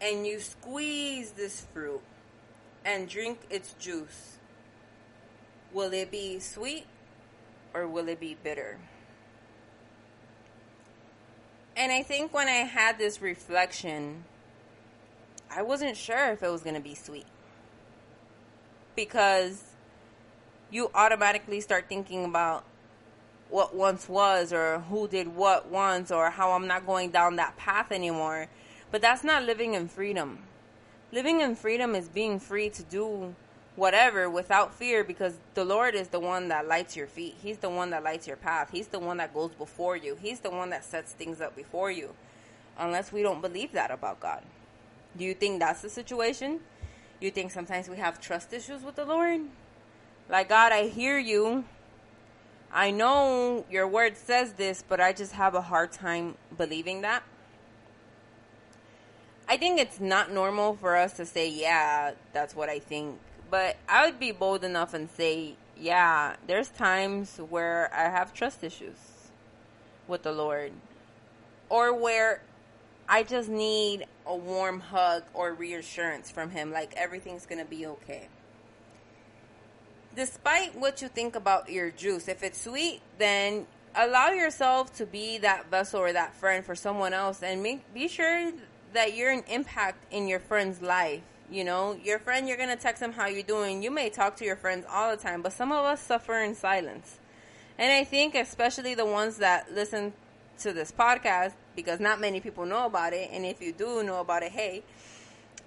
and 0.00 0.24
you 0.24 0.38
squeeze 0.38 1.32
this 1.32 1.66
fruit 1.74 2.02
and 2.84 3.08
drink 3.08 3.40
its 3.50 3.74
juice, 3.80 4.36
will 5.72 5.92
it 5.92 6.12
be 6.12 6.38
sweet 6.38 6.86
or 7.72 7.88
will 7.88 8.08
it 8.08 8.20
be 8.20 8.36
bitter? 8.44 8.78
And 11.76 11.90
I 11.90 12.02
think 12.02 12.32
when 12.32 12.48
I 12.48 12.62
had 12.62 12.98
this 12.98 13.20
reflection, 13.20 14.24
I 15.50 15.62
wasn't 15.62 15.96
sure 15.96 16.32
if 16.32 16.42
it 16.42 16.50
was 16.50 16.62
going 16.62 16.76
to 16.76 16.80
be 16.80 16.94
sweet. 16.94 17.26
Because 18.94 19.64
you 20.70 20.90
automatically 20.94 21.60
start 21.60 21.86
thinking 21.88 22.24
about 22.24 22.64
what 23.50 23.74
once 23.74 24.08
was 24.08 24.52
or 24.52 24.80
who 24.80 25.08
did 25.08 25.34
what 25.34 25.68
once 25.68 26.10
or 26.10 26.30
how 26.30 26.52
I'm 26.52 26.66
not 26.66 26.86
going 26.86 27.10
down 27.10 27.36
that 27.36 27.56
path 27.56 27.90
anymore. 27.90 28.48
But 28.90 29.02
that's 29.02 29.24
not 29.24 29.44
living 29.44 29.74
in 29.74 29.88
freedom. 29.88 30.38
Living 31.12 31.40
in 31.40 31.56
freedom 31.56 31.94
is 31.94 32.08
being 32.08 32.38
free 32.38 32.70
to 32.70 32.82
do 32.84 33.34
whatever 33.76 34.30
without 34.30 34.74
fear 34.74 35.02
because 35.02 35.34
the 35.54 35.64
Lord 35.64 35.94
is 35.94 36.08
the 36.08 36.20
one 36.20 36.48
that 36.48 36.68
lights 36.68 36.96
your 36.96 37.06
feet. 37.06 37.36
He's 37.42 37.58
the 37.58 37.70
one 37.70 37.90
that 37.90 38.04
lights 38.04 38.26
your 38.26 38.36
path. 38.36 38.70
He's 38.70 38.86
the 38.88 39.00
one 39.00 39.16
that 39.16 39.34
goes 39.34 39.50
before 39.52 39.96
you. 39.96 40.16
He's 40.20 40.40
the 40.40 40.50
one 40.50 40.70
that 40.70 40.84
sets 40.84 41.12
things 41.12 41.40
up 41.40 41.56
before 41.56 41.90
you. 41.90 42.10
Unless 42.78 43.12
we 43.12 43.22
don't 43.22 43.40
believe 43.40 43.72
that 43.72 43.90
about 43.90 44.20
God. 44.20 44.42
Do 45.16 45.24
you 45.24 45.34
think 45.34 45.60
that's 45.60 45.82
the 45.82 45.88
situation? 45.88 46.60
You 47.20 47.30
think 47.30 47.52
sometimes 47.52 47.88
we 47.88 47.96
have 47.96 48.20
trust 48.20 48.52
issues 48.52 48.82
with 48.82 48.96
the 48.96 49.04
Lord? 49.04 49.42
Like, 50.28 50.48
God, 50.48 50.72
I 50.72 50.88
hear 50.88 51.18
you. 51.18 51.64
I 52.72 52.90
know 52.90 53.64
your 53.70 53.86
word 53.86 54.16
says 54.16 54.54
this, 54.54 54.82
but 54.86 55.00
I 55.00 55.12
just 55.12 55.32
have 55.32 55.54
a 55.54 55.60
hard 55.60 55.92
time 55.92 56.34
believing 56.56 57.02
that. 57.02 57.22
I 59.48 59.56
think 59.56 59.78
it's 59.78 60.00
not 60.00 60.32
normal 60.32 60.74
for 60.74 60.96
us 60.96 61.12
to 61.14 61.26
say, 61.26 61.48
yeah, 61.48 62.12
that's 62.32 62.56
what 62.56 62.68
I 62.68 62.78
think 62.78 63.18
but 63.54 63.76
I 63.88 64.06
would 64.06 64.18
be 64.18 64.32
bold 64.32 64.64
enough 64.64 64.94
and 64.94 65.08
say, 65.08 65.54
yeah, 65.78 66.34
there's 66.48 66.70
times 66.70 67.36
where 67.36 67.88
I 67.94 68.10
have 68.10 68.34
trust 68.34 68.64
issues 68.64 68.96
with 70.08 70.24
the 70.24 70.32
Lord. 70.32 70.72
Or 71.68 71.94
where 71.94 72.42
I 73.08 73.22
just 73.22 73.48
need 73.48 74.06
a 74.26 74.34
warm 74.34 74.80
hug 74.80 75.22
or 75.34 75.52
reassurance 75.52 76.32
from 76.32 76.50
Him, 76.50 76.72
like 76.72 76.94
everything's 76.96 77.46
going 77.46 77.60
to 77.60 77.64
be 77.64 77.86
okay. 77.86 78.26
Despite 80.16 80.76
what 80.76 81.00
you 81.00 81.06
think 81.06 81.36
about 81.36 81.70
your 81.70 81.92
juice, 81.92 82.26
if 82.26 82.42
it's 82.42 82.60
sweet, 82.60 83.02
then 83.18 83.68
allow 83.94 84.30
yourself 84.30 84.92
to 84.96 85.06
be 85.06 85.38
that 85.38 85.70
vessel 85.70 86.00
or 86.00 86.12
that 86.12 86.34
friend 86.34 86.64
for 86.64 86.74
someone 86.74 87.12
else 87.12 87.40
and 87.40 87.62
make, 87.62 87.94
be 87.94 88.08
sure 88.08 88.50
that 88.94 89.14
you're 89.14 89.30
an 89.30 89.44
impact 89.48 90.12
in 90.12 90.26
your 90.26 90.40
friend's 90.40 90.82
life 90.82 91.22
you 91.50 91.64
know, 91.64 91.98
your 92.02 92.18
friend, 92.18 92.48
you're 92.48 92.56
going 92.56 92.70
to 92.70 92.76
text 92.76 93.00
them 93.00 93.12
how 93.12 93.26
you're 93.26 93.42
doing. 93.42 93.82
You 93.82 93.90
may 93.90 94.10
talk 94.10 94.36
to 94.36 94.44
your 94.44 94.56
friends 94.56 94.86
all 94.90 95.10
the 95.10 95.22
time, 95.22 95.42
but 95.42 95.52
some 95.52 95.72
of 95.72 95.84
us 95.84 96.00
suffer 96.00 96.40
in 96.40 96.54
silence. 96.54 97.18
And 97.78 97.92
I 97.92 98.04
think, 98.04 98.34
especially 98.34 98.94
the 98.94 99.04
ones 99.04 99.38
that 99.38 99.72
listen 99.72 100.12
to 100.60 100.72
this 100.72 100.92
podcast, 100.92 101.52
because 101.74 102.00
not 102.00 102.20
many 102.20 102.40
people 102.40 102.66
know 102.66 102.86
about 102.86 103.12
it. 103.12 103.30
And 103.32 103.44
if 103.44 103.60
you 103.60 103.72
do 103.72 104.02
know 104.02 104.20
about 104.20 104.42
it, 104.42 104.52
hey. 104.52 104.82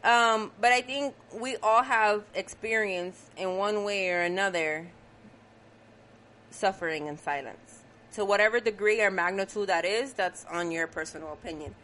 Um, 0.03 0.51
but 0.61 0.71
I 0.71 0.81
think 0.81 1.15
we 1.33 1.57
all 1.57 1.83
have 1.83 2.23
experience 2.33 3.29
in 3.35 3.57
one 3.57 3.83
way 3.83 4.09
or 4.09 4.21
another 4.21 4.87
suffering 6.49 7.07
in 7.07 7.17
silence. 7.17 7.83
To 8.13 8.25
whatever 8.25 8.59
degree 8.59 9.01
or 9.01 9.11
magnitude 9.11 9.67
that 9.67 9.85
is, 9.85 10.13
that's 10.13 10.45
on 10.45 10.71
your 10.71 10.87
personal 10.87 11.33
opinion. 11.33 11.75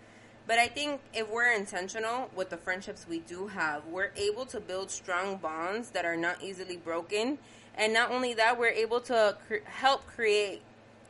But 0.45 0.59
I 0.59 0.67
think 0.67 0.99
if 1.13 1.29
we're 1.29 1.53
intentional 1.53 2.29
with 2.35 2.49
the 2.49 2.57
friendships 2.57 3.05
we 3.07 3.19
do 3.19 3.47
have, 3.47 3.85
we're 3.85 4.11
able 4.17 4.45
to 4.47 4.59
build 4.59 4.91
strong 4.91 5.37
bonds 5.37 5.91
that 5.91 6.03
are 6.03 6.17
not 6.17 6.43
easily 6.43 6.75
broken. 6.75 7.37
And 7.75 7.93
not 7.93 8.11
only 8.11 8.33
that, 8.33 8.59
we're 8.59 8.67
able 8.67 8.99
to 9.01 9.37
cr- 9.47 9.65
help 9.65 10.05
create 10.05 10.61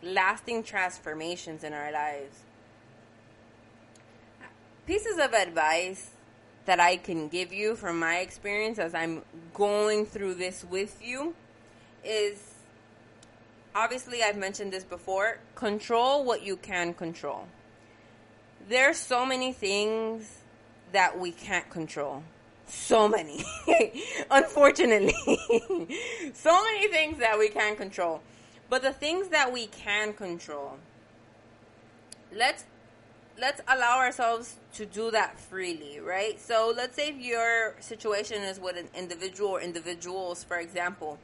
lasting 0.04 0.64
transformations 0.64 1.64
in 1.64 1.74
our 1.74 1.92
lives. 1.92 2.42
Pieces 4.86 5.18
of 5.18 5.34
advice 5.34 6.12
that 6.66 6.80
I 6.80 6.98
can 6.98 7.28
give 7.28 7.52
you 7.52 7.76
from 7.76 8.00
my 8.00 8.18
experience 8.18 8.78
as 8.80 8.94
I'm 8.94 9.24
going 9.54 10.06
through 10.06 10.36
this 10.36 10.64
with 10.64 11.02
you 11.04 11.34
is 12.04 12.54
obviously 13.74 14.22
I've 14.22 14.38
mentioned 14.38 14.72
this 14.72 14.84
before 14.84 15.40
control 15.56 16.24
what 16.24 16.44
you 16.44 16.56
can 16.56 16.94
control 16.94 17.48
there's 18.70 18.98
so 18.98 19.26
many 19.26 19.54
things 19.54 20.40
that 20.92 21.20
we 21.20 21.32
can't 21.32 21.70
control. 21.70 22.24
So 22.68 23.08
many. 23.08 23.44
Unfortunately. 24.32 25.14
so 26.34 26.64
many 26.64 26.88
things 26.88 27.20
that 27.20 27.38
we 27.38 27.50
can't 27.50 27.78
control. 27.78 28.22
But 28.70 28.82
the 28.82 28.94
things 28.94 29.28
that 29.30 29.52
we 29.52 29.68
can 29.68 30.14
control, 30.14 30.78
let's 32.34 32.64
let's 33.40 33.62
allow 33.68 33.98
ourselves 33.98 34.56
to 34.74 34.86
do 34.86 35.12
that 35.12 35.40
freely, 35.40 36.00
right? 36.00 36.40
So 36.40 36.74
let's 36.76 36.96
say 36.96 37.10
if 37.10 37.18
your 37.18 37.76
situation 37.80 38.42
is 38.44 38.60
with 38.60 38.78
an 38.78 38.88
individual 38.96 39.52
or 39.52 39.62
individuals, 39.62 40.44
for 40.44 40.58
example. 40.58 41.20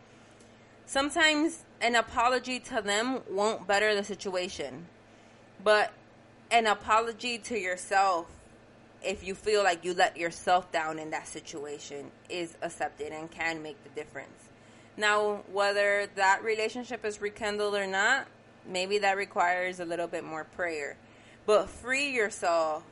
Sometimes 0.85 1.63
an 1.81 1.95
apology 1.95 2.59
to 2.61 2.81
them 2.81 3.21
won't 3.29 3.67
better 3.67 3.93
the 3.93 4.03
situation. 4.03 4.87
But 5.63 5.91
an 6.51 6.67
apology 6.67 7.37
to 7.37 7.57
yourself 7.57 8.27
if 9.03 9.23
you 9.23 9.33
feel 9.33 9.63
like 9.63 9.85
you 9.85 9.93
let 9.93 10.17
yourself 10.17 10.71
down 10.71 10.99
in 10.99 11.11
that 11.11 11.27
situation 11.27 12.11
is 12.29 12.55
accepted 12.61 13.11
and 13.13 13.31
can 13.31 13.63
make 13.63 13.81
the 13.83 13.89
difference. 13.89 14.49
Now, 14.97 15.43
whether 15.51 16.07
that 16.15 16.43
relationship 16.43 17.05
is 17.05 17.21
rekindled 17.21 17.75
or 17.75 17.87
not, 17.87 18.27
maybe 18.65 18.99
that 18.99 19.15
requires 19.15 19.79
a 19.79 19.85
little 19.85 20.07
bit 20.07 20.23
more 20.23 20.43
prayer. 20.43 20.97
But 21.45 21.69
free 21.69 22.09
yourself 22.09 22.83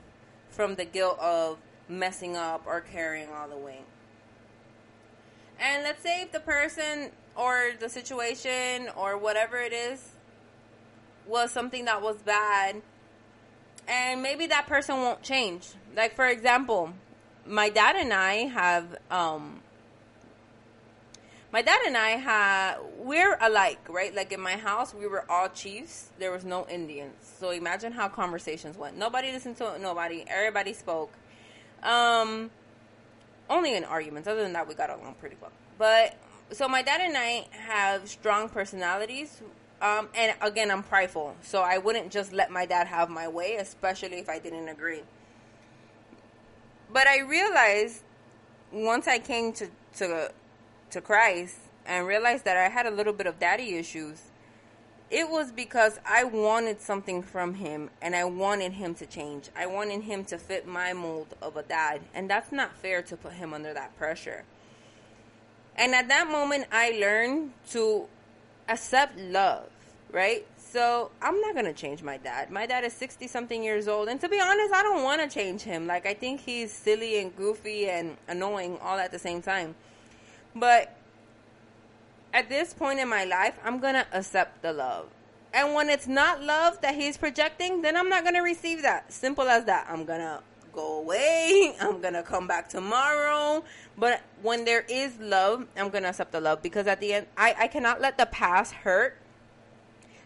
from 0.50 0.76
the 0.76 0.86
guilt 0.86 1.20
of 1.20 1.58
messing 1.90 2.38
up 2.38 2.64
or 2.66 2.82
carrying 2.82 3.30
all 3.30 3.50
the 3.50 3.58
weight. 3.58 3.86
And 5.60 5.84
let's 5.84 6.02
say 6.02 6.22
if 6.22 6.32
the 6.32 6.40
person 6.40 7.12
or 7.36 7.72
the 7.80 7.90
situation 7.90 8.90
or 8.96 9.18
whatever 9.18 9.58
it 9.58 9.74
is 9.74 10.12
was 11.28 11.52
something 11.52 11.86
that 11.86 12.02
was 12.02 12.18
bad 12.18 12.82
and 13.88 14.22
maybe 14.22 14.48
that 14.48 14.68
person 14.68 14.98
won't 14.98 15.22
change. 15.22 15.68
Like 15.96 16.16
for 16.16 16.28
example, 16.28 16.94
my 17.46 17.70
dad 17.70 17.96
and 17.96 18.14
I 18.14 18.34
have 18.48 18.98
um 19.10 19.62
my 21.52 21.62
dad 21.62 21.80
and 21.86 21.96
I 21.96 22.10
have 22.10 22.80
we're 22.98 23.38
alike, 23.40 23.80
right? 23.90 24.14
Like 24.14 24.32
in 24.32 24.42
my 24.42 24.58
house, 24.58 24.94
we 24.94 25.08
were 25.08 25.30
all 25.32 25.50
chiefs. 25.50 26.10
There 26.20 26.32
was 26.32 26.44
no 26.44 26.68
Indians. 26.68 27.16
So 27.40 27.52
imagine 27.52 27.94
how 27.94 28.10
conversations 28.10 28.78
went. 28.78 28.98
Nobody 28.98 29.32
listened 29.32 29.58
to 29.58 29.80
nobody. 29.80 30.26
Everybody 30.28 30.74
spoke. 30.74 31.14
Um 31.84 32.52
only 33.50 33.76
in 33.76 33.84
arguments. 33.86 34.28
Other 34.28 34.44
than 34.44 34.54
that, 34.54 34.68
we 34.68 34.76
got 34.76 34.90
along 34.90 35.16
pretty 35.20 35.38
well. 35.42 35.52
But 35.78 36.18
so 36.52 36.68
my 36.68 36.82
dad 36.82 37.02
and 37.02 37.16
I 37.18 37.48
have 37.52 38.10
strong 38.10 38.50
personalities. 38.50 39.42
Um, 39.82 40.10
and 40.16 40.36
again, 40.42 40.72
I'm 40.72 40.82
prideful, 40.82 41.36
so 41.42 41.62
I 41.62 41.78
wouldn't 41.78 42.12
just 42.12 42.34
let 42.34 42.50
my 42.50 42.66
dad 42.66 42.88
have 42.88 43.10
my 43.10 43.28
way, 43.28 43.58
especially 43.58 44.18
if 44.18 44.28
I 44.28 44.40
didn't 44.40 44.70
agree. 44.70 45.02
But 46.92 47.08
I 47.08 47.20
realized 47.20 48.02
once 48.72 49.08
I 49.08 49.20
came 49.20 49.54
to 49.54 49.70
to 49.98 50.32
to 50.92 51.02
Christ 51.02 51.58
and 51.86 52.08
realized 52.08 52.44
that 52.46 52.58
I 52.58 52.70
had 52.70 52.86
a 52.86 52.92
little 52.92 53.14
bit 53.14 53.28
of 53.28 53.40
daddy 53.40 53.76
issues. 53.76 54.22
It 55.10 55.30
was 55.30 55.54
because 55.54 56.00
I 56.06 56.26
wanted 56.26 56.82
something 56.82 57.22
from 57.22 57.54
him 57.54 57.90
and 58.02 58.14
I 58.14 58.26
wanted 58.26 58.74
him 58.74 58.94
to 58.96 59.06
change. 59.06 59.50
I 59.56 59.66
wanted 59.66 60.02
him 60.02 60.26
to 60.26 60.38
fit 60.38 60.68
my 60.68 60.92
mold 60.92 61.34
of 61.42 61.56
a 61.56 61.64
dad, 61.64 62.02
and 62.14 62.30
that's 62.30 62.52
not 62.52 62.76
fair 62.76 63.02
to 63.04 63.16
put 63.16 63.34
him 63.34 63.54
under 63.54 63.74
that 63.74 63.98
pressure. 63.98 64.44
And 65.78 65.94
at 65.94 66.08
that 66.10 66.30
moment, 66.30 66.66
I 66.72 66.90
learned 67.00 67.54
to 67.70 68.08
accept 68.70 69.18
love, 69.18 69.70
right? 70.12 70.46
So 70.58 71.12
I'm 71.22 71.40
not 71.42 71.56
gonna 71.56 71.74
change 71.74 72.04
my 72.04 72.18
dad. 72.18 72.52
My 72.52 72.66
dad 72.66 72.84
is 72.84 72.94
60 72.94 73.28
something 73.28 73.64
years 73.64 73.88
old, 73.88 74.10
and 74.10 74.20
to 74.22 74.30
be 74.30 74.40
honest, 74.40 74.74
I 74.74 74.84
don't 74.84 75.04
want 75.04 75.22
to 75.22 75.28
change 75.28 75.62
him. 75.62 75.88
Like 75.88 76.06
I 76.06 76.14
think 76.14 76.42
he's 76.42 76.72
silly 76.72 77.20
and 77.22 77.36
goofy 77.36 77.90
and 77.90 78.18
annoying 78.28 78.78
all 78.82 78.98
at 78.98 79.12
the 79.12 79.20
same 79.20 79.42
time. 79.42 79.76
But 80.56 80.96
at 82.34 82.50
this 82.50 82.74
point 82.74 83.00
in 83.00 83.08
my 83.08 83.24
life, 83.24 83.58
I'm 83.64 83.80
gonna 83.80 84.06
accept 84.12 84.62
the 84.62 84.74
love. 84.74 85.08
And 85.54 85.74
when 85.74 85.90
it's 85.90 86.08
not 86.08 86.44
love 86.44 86.82
that 86.82 86.96
he's 86.96 87.18
projecting, 87.18 87.82
then 87.82 87.96
I'm 87.96 88.10
not 88.10 88.24
gonna 88.24 88.44
receive 88.44 88.82
that. 88.82 89.12
Simple 89.12 89.48
as 89.48 89.66
that. 89.66 89.88
I'm 89.90 90.06
gonna 90.06 90.42
go 90.78 91.00
away. 91.00 91.76
I'm 91.82 92.00
gonna 92.00 92.24
come 92.24 92.48
back 92.48 92.70
tomorrow. 92.70 93.64
But 93.98 94.22
when 94.42 94.64
there 94.64 94.86
is 94.88 95.18
love, 95.20 95.66
I'm 95.76 95.90
gonna 95.90 96.10
accept 96.10 96.32
the 96.32 96.40
love 96.40 96.62
because 96.62 96.88
at 96.88 97.02
the 97.02 97.14
end, 97.14 97.28
I, 97.36 97.56
I 97.60 97.68
cannot 97.68 98.00
let 98.00 98.18
the 98.18 98.28
past 98.28 98.74
hurt 98.74 99.18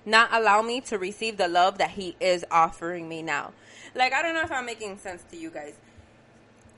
not 0.05 0.29
allow 0.33 0.61
me 0.61 0.81
to 0.81 0.97
receive 0.97 1.37
the 1.37 1.47
love 1.47 1.77
that 1.77 1.91
he 1.91 2.15
is 2.19 2.43
offering 2.51 3.07
me 3.07 3.21
now. 3.21 3.53
Like 3.95 4.13
I 4.13 4.21
don't 4.21 4.33
know 4.33 4.41
if 4.41 4.51
I'm 4.51 4.65
making 4.65 4.97
sense 4.97 5.23
to 5.31 5.37
you 5.37 5.49
guys. 5.49 5.75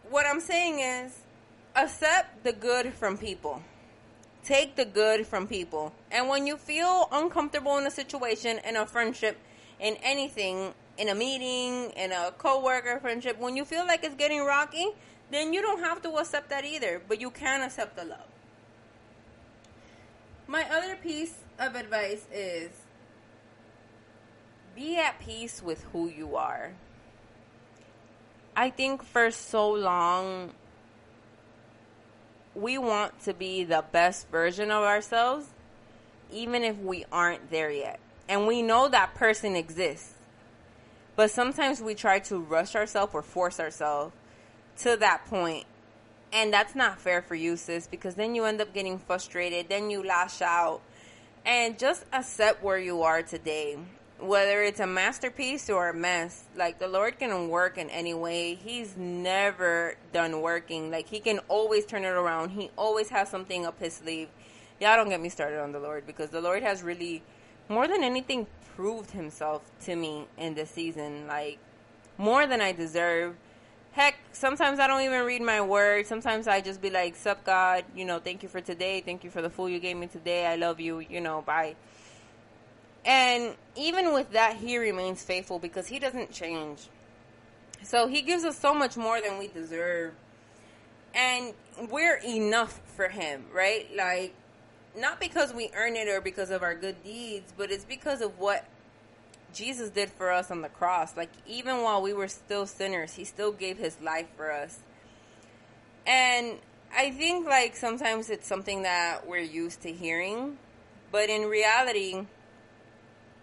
What 0.10 0.26
I'm 0.28 0.40
saying 0.40 0.80
is 0.80 1.20
accept 1.76 2.44
the 2.44 2.54
good 2.54 2.94
from 2.94 3.18
people. 3.18 3.64
Take 4.44 4.76
the 4.76 4.86
good 4.86 5.26
from 5.26 5.48
people. 5.48 5.94
And 6.12 6.28
when 6.28 6.46
you 6.46 6.58
feel 6.58 7.08
uncomfortable 7.12 7.78
in 7.78 7.88
a 7.88 7.92
situation, 7.92 8.60
in 8.68 8.76
a 8.76 8.86
friendship, 8.86 9.38
in 9.80 9.96
anything, 10.04 10.74
in 10.98 11.10
a 11.10 11.16
meeting, 11.16 11.92
in 11.92 12.12
a 12.12 12.32
coworker 12.38 13.00
friendship, 13.00 13.40
when 13.40 13.56
you 13.56 13.66
feel 13.66 13.86
like 13.86 14.04
it's 14.04 14.16
getting 14.16 14.44
rocky, 14.44 14.88
then 15.32 15.54
you 15.54 15.62
don't 15.62 15.80
have 15.80 16.02
to 16.04 16.10
accept 16.18 16.50
that 16.50 16.66
either, 16.66 17.02
but 17.08 17.20
you 17.20 17.30
can 17.30 17.62
accept 17.62 17.96
the 17.96 18.06
love. 18.06 18.28
My 20.48 20.64
other 20.70 20.96
piece 20.96 21.36
of 21.58 21.76
advice 21.76 22.26
is 22.32 22.70
be 24.76 24.98
at 24.98 25.20
peace 25.20 25.62
with 25.64 25.84
who 25.92 26.08
you 26.08 26.36
are. 26.36 26.74
I 28.56 28.70
think 28.70 29.04
for 29.04 29.32
so 29.32 29.72
long 29.72 30.52
we 32.56 32.78
want 32.78 33.20
to 33.24 33.34
be 33.34 33.64
the 33.64 33.84
best 33.92 34.30
version 34.30 34.70
of 34.70 34.84
ourselves 34.84 35.48
even 36.32 36.64
if 36.64 36.78
we 36.80 37.06
aren't 37.12 37.50
there 37.50 37.72
yet. 37.72 38.00
And 38.28 38.48
we 38.48 38.62
know 38.62 38.88
that 38.90 39.14
person 39.16 39.56
exists. 39.56 40.13
But 41.16 41.30
sometimes 41.32 41.82
we 41.82 41.94
try 41.96 42.20
to 42.20 42.40
rush 42.40 42.76
ourselves 42.76 43.14
or 43.14 43.22
force 43.22 43.60
ourselves 43.60 44.14
to 44.80 44.98
that 44.98 45.26
point. 45.26 45.66
And 46.32 46.52
that's 46.52 46.74
not 46.76 47.00
fair 47.00 47.22
for 47.22 47.36
you, 47.36 47.56
sis, 47.56 47.86
because 47.86 48.16
then 48.16 48.34
you 48.34 48.46
end 48.46 48.60
up 48.60 48.74
getting 48.74 48.98
frustrated, 48.98 49.70
then 49.70 49.92
you 49.92 50.04
lash 50.04 50.42
out. 50.42 50.82
And 51.46 51.78
just 51.78 52.06
accept 52.14 52.64
where 52.64 52.80
you 52.80 53.04
are 53.04 53.22
today. 53.22 53.78
Whether 54.20 54.64
it's 54.64 54.80
a 54.80 54.88
masterpiece 54.88 55.70
or 55.70 55.90
a 55.90 55.94
mess, 55.94 56.46
like 56.56 56.80
the 56.80 56.88
Lord 56.88 57.20
can 57.20 57.50
work 57.50 57.78
in 57.78 57.90
any 57.90 58.14
way. 58.14 58.56
He's 58.56 58.96
never 58.96 59.98
done 60.14 60.42
working. 60.42 60.90
Like 60.90 61.10
He 61.10 61.20
can 61.20 61.40
always 61.50 61.86
turn 61.86 62.06
it 62.06 62.08
around. 62.08 62.52
He 62.52 62.72
always 62.78 63.10
has 63.10 63.30
something 63.30 63.66
up 63.66 63.80
His 63.80 63.96
sleeve. 63.96 64.30
Y'all 64.80 64.96
don't 64.96 65.10
get 65.10 65.22
me 65.22 65.30
started 65.30 65.62
on 65.62 65.74
the 65.74 65.80
Lord 65.80 66.08
because 66.08 66.30
the 66.30 66.42
Lord 66.42 66.64
has 66.64 66.82
really, 66.82 67.22
more 67.68 67.88
than 67.88 68.04
anything, 68.04 68.48
proved 68.76 69.12
Himself 69.12 69.62
to 69.86 69.96
me 69.96 70.26
in 70.38 70.54
this 70.54 70.70
season. 70.70 71.28
Like, 71.28 71.60
more 72.18 72.48
than 72.48 72.62
I 72.62 72.72
deserve 72.72 73.36
heck, 73.94 74.18
sometimes 74.32 74.80
I 74.80 74.88
don't 74.88 75.02
even 75.02 75.24
read 75.24 75.42
my 75.42 75.62
word. 75.62 76.06
Sometimes 76.08 76.48
I 76.48 76.62
just 76.62 76.82
be 76.82 76.90
like, 76.90 77.16
Sup, 77.16 77.44
God, 77.46 77.86
you 77.96 78.06
know, 78.06 78.20
thank 78.20 78.44
you 78.44 78.50
for 78.50 78.60
today. 78.60 79.02
Thank 79.02 79.24
you 79.24 79.30
for 79.30 79.42
the 79.42 79.50
food 79.50 79.72
you 79.72 79.80
gave 79.80 79.96
me 79.96 80.08
today. 80.08 80.46
I 80.46 80.56
love 80.56 80.80
you, 80.80 81.00
you 81.00 81.22
know, 81.22 81.42
bye. 81.42 81.76
And 83.06 83.56
even 83.76 84.14
with 84.14 84.32
that, 84.32 84.58
he 84.58 84.78
remains 84.78 85.24
faithful 85.24 85.60
because 85.60 85.88
he 85.88 86.00
doesn't 86.00 86.32
change. 86.32 86.88
So 87.84 88.08
he 88.08 88.22
gives 88.22 88.44
us 88.44 88.58
so 88.58 88.74
much 88.74 88.98
more 88.98 89.22
than 89.22 89.38
we 89.38 89.48
deserve. 89.48 90.14
And 91.14 91.54
we're 91.92 92.20
enough 92.26 92.80
for 92.96 93.10
him, 93.10 93.46
right? 93.54 93.88
Like, 93.96 94.34
not 94.98 95.20
because 95.20 95.54
we 95.54 95.70
earn 95.76 95.96
it 95.96 96.08
or 96.08 96.22
because 96.22 96.50
of 96.50 96.64
our 96.64 96.76
good 96.76 97.04
deeds, 97.04 97.54
but 97.58 97.72
it's 97.72 97.86
because 97.86 98.22
of 98.22 98.40
what 98.40 98.66
Jesus 99.54 99.90
did 99.90 100.10
for 100.10 100.32
us 100.32 100.52
on 100.52 100.62
the 100.62 100.70
cross. 100.70 101.16
Like, 101.16 101.30
even 101.48 101.82
while 101.82 102.02
we 102.02 102.14
were 102.14 102.28
still 102.28 102.66
sinners, 102.66 103.14
He 103.14 103.24
still 103.24 103.52
gave 103.52 103.78
His 103.78 104.00
life 104.02 104.28
for 104.36 104.52
us. 104.52 104.80
And 106.06 106.58
I 106.96 107.12
think, 107.12 107.48
like, 107.48 107.76
sometimes 107.76 108.30
it's 108.30 108.48
something 108.48 108.84
that 108.84 109.28
we're 109.28 109.40
used 109.40 109.82
to 109.82 109.92
hearing, 109.92 110.58
but 111.12 111.30
in 111.30 111.44
reality, 111.48 112.26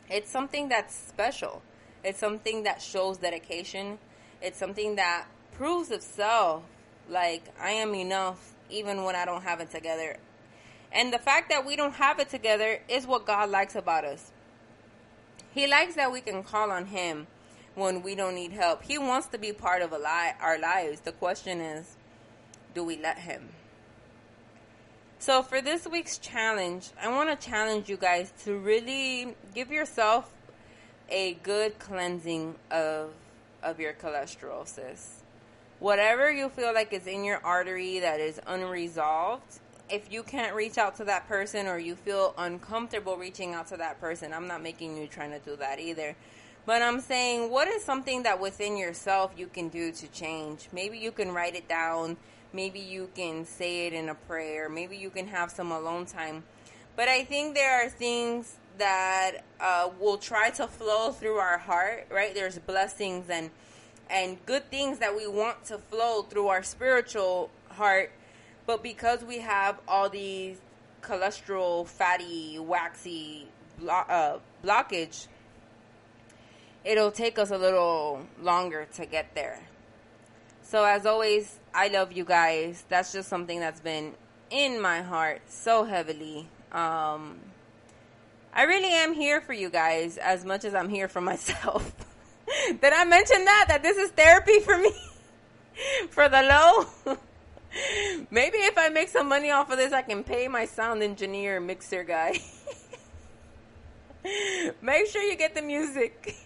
it's 0.08 0.30
something 0.30 0.68
that's 0.68 0.94
special. 0.94 1.62
It's 2.04 2.18
something 2.18 2.64
that 2.64 2.82
shows 2.82 3.18
dedication. 3.18 3.98
It's 4.42 4.58
something 4.58 4.96
that 4.96 5.26
proves 5.52 5.90
itself. 5.90 6.62
Like, 7.08 7.44
I 7.60 7.72
am 7.72 7.94
enough 7.94 8.54
even 8.70 9.04
when 9.04 9.16
I 9.16 9.24
don't 9.24 9.42
have 9.42 9.60
it 9.60 9.70
together. 9.70 10.16
And 10.92 11.12
the 11.12 11.18
fact 11.18 11.50
that 11.50 11.64
we 11.64 11.76
don't 11.76 11.94
have 11.94 12.18
it 12.18 12.28
together 12.28 12.80
is 12.88 13.06
what 13.06 13.26
God 13.26 13.50
likes 13.50 13.76
about 13.76 14.04
us. 14.04 14.32
He 15.52 15.66
likes 15.66 15.94
that 15.94 16.12
we 16.12 16.20
can 16.20 16.42
call 16.42 16.70
on 16.70 16.86
him 16.86 17.26
when 17.74 18.02
we 18.02 18.14
don't 18.14 18.34
need 18.34 18.52
help. 18.52 18.82
He 18.82 18.98
wants 18.98 19.28
to 19.28 19.38
be 19.38 19.52
part 19.52 19.82
of 19.82 19.92
li- 19.92 20.32
our 20.40 20.58
lives. 20.58 21.00
The 21.00 21.12
question 21.12 21.60
is, 21.60 21.96
do 22.74 22.84
we 22.84 22.96
let 22.96 23.18
him? 23.18 23.50
So 25.18 25.42
for 25.42 25.60
this 25.60 25.86
week's 25.86 26.18
challenge, 26.18 26.90
I 27.00 27.08
want 27.08 27.28
to 27.28 27.46
challenge 27.46 27.88
you 27.88 27.96
guys 27.96 28.32
to 28.44 28.56
really 28.56 29.36
give 29.54 29.70
yourself 29.70 30.32
a 31.10 31.34
good 31.34 31.78
cleansing 31.78 32.54
of 32.70 33.10
of 33.62 33.78
your 33.78 33.92
cholesterol, 33.92 34.66
sis. 34.66 35.22
Whatever 35.78 36.30
you 36.30 36.48
feel 36.48 36.72
like 36.72 36.92
is 36.94 37.06
in 37.06 37.24
your 37.24 37.40
artery 37.44 38.00
that 38.00 38.20
is 38.20 38.40
unresolved, 38.46 39.60
if 39.92 40.12
you 40.12 40.22
can't 40.22 40.54
reach 40.54 40.78
out 40.78 40.96
to 40.96 41.04
that 41.04 41.28
person 41.28 41.66
or 41.66 41.78
you 41.78 41.94
feel 41.94 42.34
uncomfortable 42.38 43.16
reaching 43.16 43.54
out 43.54 43.66
to 43.68 43.76
that 43.76 44.00
person, 44.00 44.32
I'm 44.32 44.46
not 44.46 44.62
making 44.62 44.96
you 44.96 45.06
trying 45.06 45.30
to 45.30 45.38
do 45.38 45.56
that 45.56 45.80
either. 45.80 46.16
But 46.66 46.82
I'm 46.82 47.00
saying, 47.00 47.50
what 47.50 47.68
is 47.68 47.82
something 47.82 48.22
that 48.24 48.40
within 48.40 48.76
yourself 48.76 49.32
you 49.36 49.46
can 49.46 49.68
do 49.68 49.92
to 49.92 50.06
change? 50.08 50.68
Maybe 50.72 50.98
you 50.98 51.10
can 51.10 51.32
write 51.32 51.54
it 51.54 51.68
down. 51.68 52.16
Maybe 52.52 52.80
you 52.80 53.08
can 53.14 53.44
say 53.44 53.86
it 53.86 53.92
in 53.92 54.08
a 54.08 54.14
prayer. 54.14 54.68
Maybe 54.68 54.96
you 54.96 55.10
can 55.10 55.26
have 55.28 55.50
some 55.50 55.72
alone 55.72 56.06
time. 56.06 56.44
But 56.96 57.08
I 57.08 57.24
think 57.24 57.54
there 57.54 57.84
are 57.84 57.88
things 57.88 58.56
that 58.78 59.44
uh, 59.60 59.90
will 59.98 60.18
try 60.18 60.50
to 60.50 60.66
flow 60.66 61.12
through 61.12 61.36
our 61.36 61.58
heart, 61.58 62.06
right? 62.10 62.34
There's 62.34 62.58
blessings 62.58 63.30
and 63.30 63.50
and 64.10 64.44
good 64.44 64.68
things 64.70 64.98
that 64.98 65.16
we 65.16 65.28
want 65.28 65.64
to 65.66 65.78
flow 65.78 66.22
through 66.22 66.48
our 66.48 66.64
spiritual 66.64 67.48
heart, 67.70 68.10
but 68.70 68.84
because 68.84 69.24
we 69.24 69.38
have 69.38 69.80
all 69.88 70.08
these 70.08 70.56
cholesterol, 71.02 71.84
fatty, 71.84 72.56
waxy 72.60 73.48
blo- 73.80 74.04
uh, 74.08 74.38
blockage, 74.64 75.26
it'll 76.84 77.10
take 77.10 77.36
us 77.36 77.50
a 77.50 77.58
little 77.58 78.24
longer 78.40 78.86
to 78.94 79.06
get 79.06 79.34
there. 79.34 79.60
So, 80.62 80.84
as 80.84 81.04
always, 81.04 81.58
I 81.74 81.88
love 81.88 82.12
you 82.12 82.24
guys. 82.24 82.84
That's 82.88 83.10
just 83.10 83.28
something 83.28 83.58
that's 83.58 83.80
been 83.80 84.14
in 84.50 84.80
my 84.80 85.02
heart 85.02 85.42
so 85.48 85.82
heavily. 85.82 86.46
Um, 86.70 87.40
I 88.54 88.62
really 88.66 88.92
am 88.92 89.14
here 89.14 89.40
for 89.40 89.52
you 89.52 89.68
guys 89.68 90.16
as 90.16 90.44
much 90.44 90.64
as 90.64 90.76
I'm 90.76 90.88
here 90.88 91.08
for 91.08 91.20
myself. 91.32 91.92
Did 92.68 92.92
I 92.92 93.04
mention 93.04 93.44
that? 93.46 93.64
That 93.66 93.82
this 93.82 93.96
is 93.96 94.12
therapy 94.12 94.60
for 94.60 94.78
me? 94.78 94.92
for 96.10 96.28
the 96.28 96.42
low? 97.06 97.16
Maybe 98.30 98.58
if 98.58 98.76
I 98.76 98.88
make 98.88 99.08
some 99.08 99.28
money 99.28 99.50
off 99.50 99.70
of 99.70 99.78
this, 99.78 99.92
I 99.92 100.02
can 100.02 100.24
pay 100.24 100.48
my 100.48 100.64
sound 100.64 101.02
engineer 101.02 101.60
mixer 101.60 102.04
guy. 102.04 102.40
make 104.82 105.06
sure 105.06 105.22
you 105.22 105.36
get 105.36 105.54
the 105.54 105.62
music. 105.62 106.36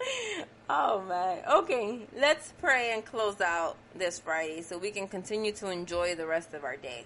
oh 0.70 1.02
man. 1.02 1.38
Okay, 1.50 2.00
let's 2.16 2.52
pray 2.60 2.92
and 2.92 3.04
close 3.04 3.40
out 3.40 3.76
this 3.94 4.18
Friday 4.18 4.62
so 4.62 4.78
we 4.78 4.90
can 4.90 5.08
continue 5.08 5.52
to 5.52 5.70
enjoy 5.70 6.14
the 6.14 6.26
rest 6.26 6.54
of 6.54 6.64
our 6.64 6.76
day. 6.76 7.04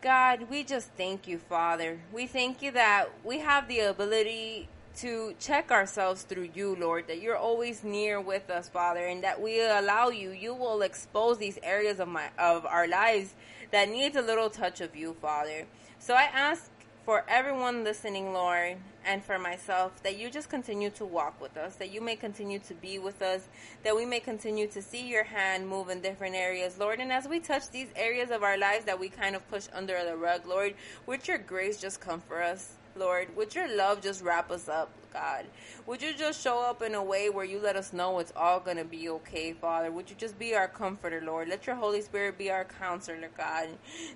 God, 0.00 0.46
we 0.48 0.62
just 0.62 0.90
thank 0.96 1.26
you, 1.26 1.38
Father. 1.38 1.98
We 2.12 2.28
thank 2.28 2.62
you 2.62 2.70
that 2.72 3.06
we 3.24 3.40
have 3.40 3.66
the 3.66 3.80
ability 3.80 4.68
to 4.98 5.34
check 5.38 5.70
ourselves 5.70 6.22
through 6.22 6.50
you, 6.54 6.76
Lord, 6.76 7.06
that 7.06 7.22
you're 7.22 7.36
always 7.36 7.84
near 7.84 8.20
with 8.20 8.50
us, 8.50 8.68
Father, 8.68 9.06
and 9.06 9.22
that 9.22 9.40
we 9.40 9.64
allow 9.64 10.08
you, 10.08 10.30
you 10.30 10.54
will 10.54 10.82
expose 10.82 11.38
these 11.38 11.58
areas 11.62 12.00
of 12.00 12.08
my 12.08 12.30
of 12.38 12.66
our 12.66 12.88
lives 12.88 13.34
that 13.70 13.88
needs 13.88 14.16
a 14.16 14.22
little 14.22 14.50
touch 14.50 14.80
of 14.80 14.96
you, 14.96 15.14
Father. 15.20 15.66
So 15.98 16.14
I 16.14 16.24
ask 16.24 16.70
for 17.04 17.24
everyone 17.28 17.84
listening, 17.84 18.32
Lord, 18.32 18.76
and 19.06 19.24
for 19.24 19.38
myself, 19.38 20.02
that 20.02 20.18
you 20.18 20.30
just 20.30 20.50
continue 20.50 20.90
to 20.90 21.06
walk 21.06 21.40
with 21.40 21.56
us, 21.56 21.76
that 21.76 21.90
you 21.90 22.00
may 22.00 22.16
continue 22.16 22.58
to 22.58 22.74
be 22.74 22.98
with 22.98 23.22
us, 23.22 23.48
that 23.82 23.96
we 23.96 24.04
may 24.04 24.20
continue 24.20 24.66
to 24.66 24.82
see 24.82 25.08
your 25.08 25.24
hand 25.24 25.66
move 25.66 25.88
in 25.88 26.00
different 26.00 26.34
areas, 26.34 26.76
Lord. 26.78 27.00
And 27.00 27.10
as 27.10 27.26
we 27.26 27.40
touch 27.40 27.70
these 27.70 27.88
areas 27.96 28.30
of 28.30 28.42
our 28.42 28.58
lives 28.58 28.84
that 28.84 29.00
we 29.00 29.08
kind 29.08 29.34
of 29.34 29.48
push 29.48 29.68
under 29.72 30.04
the 30.04 30.16
rug, 30.16 30.46
Lord, 30.46 30.74
would 31.06 31.26
your 31.26 31.38
grace 31.38 31.80
just 31.80 32.00
come 32.00 32.20
for 32.20 32.42
us? 32.42 32.74
Lord. 32.98 33.34
Would 33.36 33.54
your 33.54 33.74
love 33.74 34.02
just 34.02 34.22
wrap 34.22 34.50
us 34.50 34.68
up, 34.68 34.90
God? 35.12 35.46
Would 35.86 36.02
you 36.02 36.12
just 36.14 36.42
show 36.42 36.60
up 36.60 36.82
in 36.82 36.94
a 36.94 37.02
way 37.02 37.30
where 37.30 37.44
you 37.44 37.60
let 37.60 37.76
us 37.76 37.92
know 37.92 38.18
it's 38.18 38.32
all 38.36 38.60
going 38.60 38.76
to 38.76 38.84
be 38.84 39.08
okay, 39.08 39.52
Father? 39.52 39.90
Would 39.90 40.10
you 40.10 40.16
just 40.16 40.38
be 40.38 40.54
our 40.54 40.68
comforter, 40.68 41.22
Lord? 41.22 41.48
Let 41.48 41.66
your 41.66 41.76
Holy 41.76 42.02
Spirit 42.02 42.36
be 42.36 42.50
our 42.50 42.64
counselor, 42.64 43.30
God. 43.36 43.68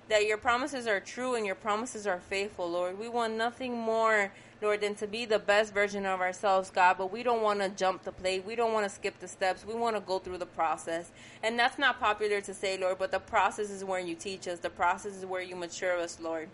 That 0.09 0.25
your 0.25 0.37
promises 0.37 0.85
are 0.85 0.99
true 0.99 1.35
and 1.35 1.45
your 1.45 1.55
promises 1.55 2.05
are 2.05 2.19
faithful, 2.19 2.69
Lord. 2.69 2.99
We 2.99 3.09
want 3.09 3.35
nothing 3.35 3.77
more. 3.77 4.31
Lord, 4.61 4.79
than 4.79 4.95
to 4.95 5.07
be 5.07 5.25
the 5.25 5.39
best 5.39 5.73
version 5.73 6.05
of 6.05 6.21
ourselves, 6.21 6.69
God, 6.69 6.97
but 6.97 7.11
we 7.11 7.21
don't 7.21 7.41
want 7.41 7.59
to 7.59 7.67
jump 7.67 8.03
the 8.03 8.13
plate. 8.13 8.45
We 8.45 8.55
don't 8.55 8.71
want 8.71 8.87
to 8.87 8.89
skip 8.89 9.19
the 9.19 9.27
steps. 9.27 9.65
We 9.65 9.73
want 9.73 9.97
to 9.97 9.99
go 9.99 10.19
through 10.19 10.37
the 10.37 10.45
process. 10.45 11.11
And 11.43 11.59
that's 11.59 11.77
not 11.77 11.99
popular 11.99 12.39
to 12.39 12.53
say, 12.53 12.77
Lord, 12.77 12.97
but 12.97 13.11
the 13.11 13.19
process 13.19 13.69
is 13.69 13.83
where 13.83 13.99
you 13.99 14.15
teach 14.15 14.47
us. 14.47 14.59
The 14.59 14.69
process 14.69 15.15
is 15.15 15.25
where 15.25 15.41
you 15.41 15.57
mature 15.57 15.99
us, 15.99 16.17
Lord 16.21 16.47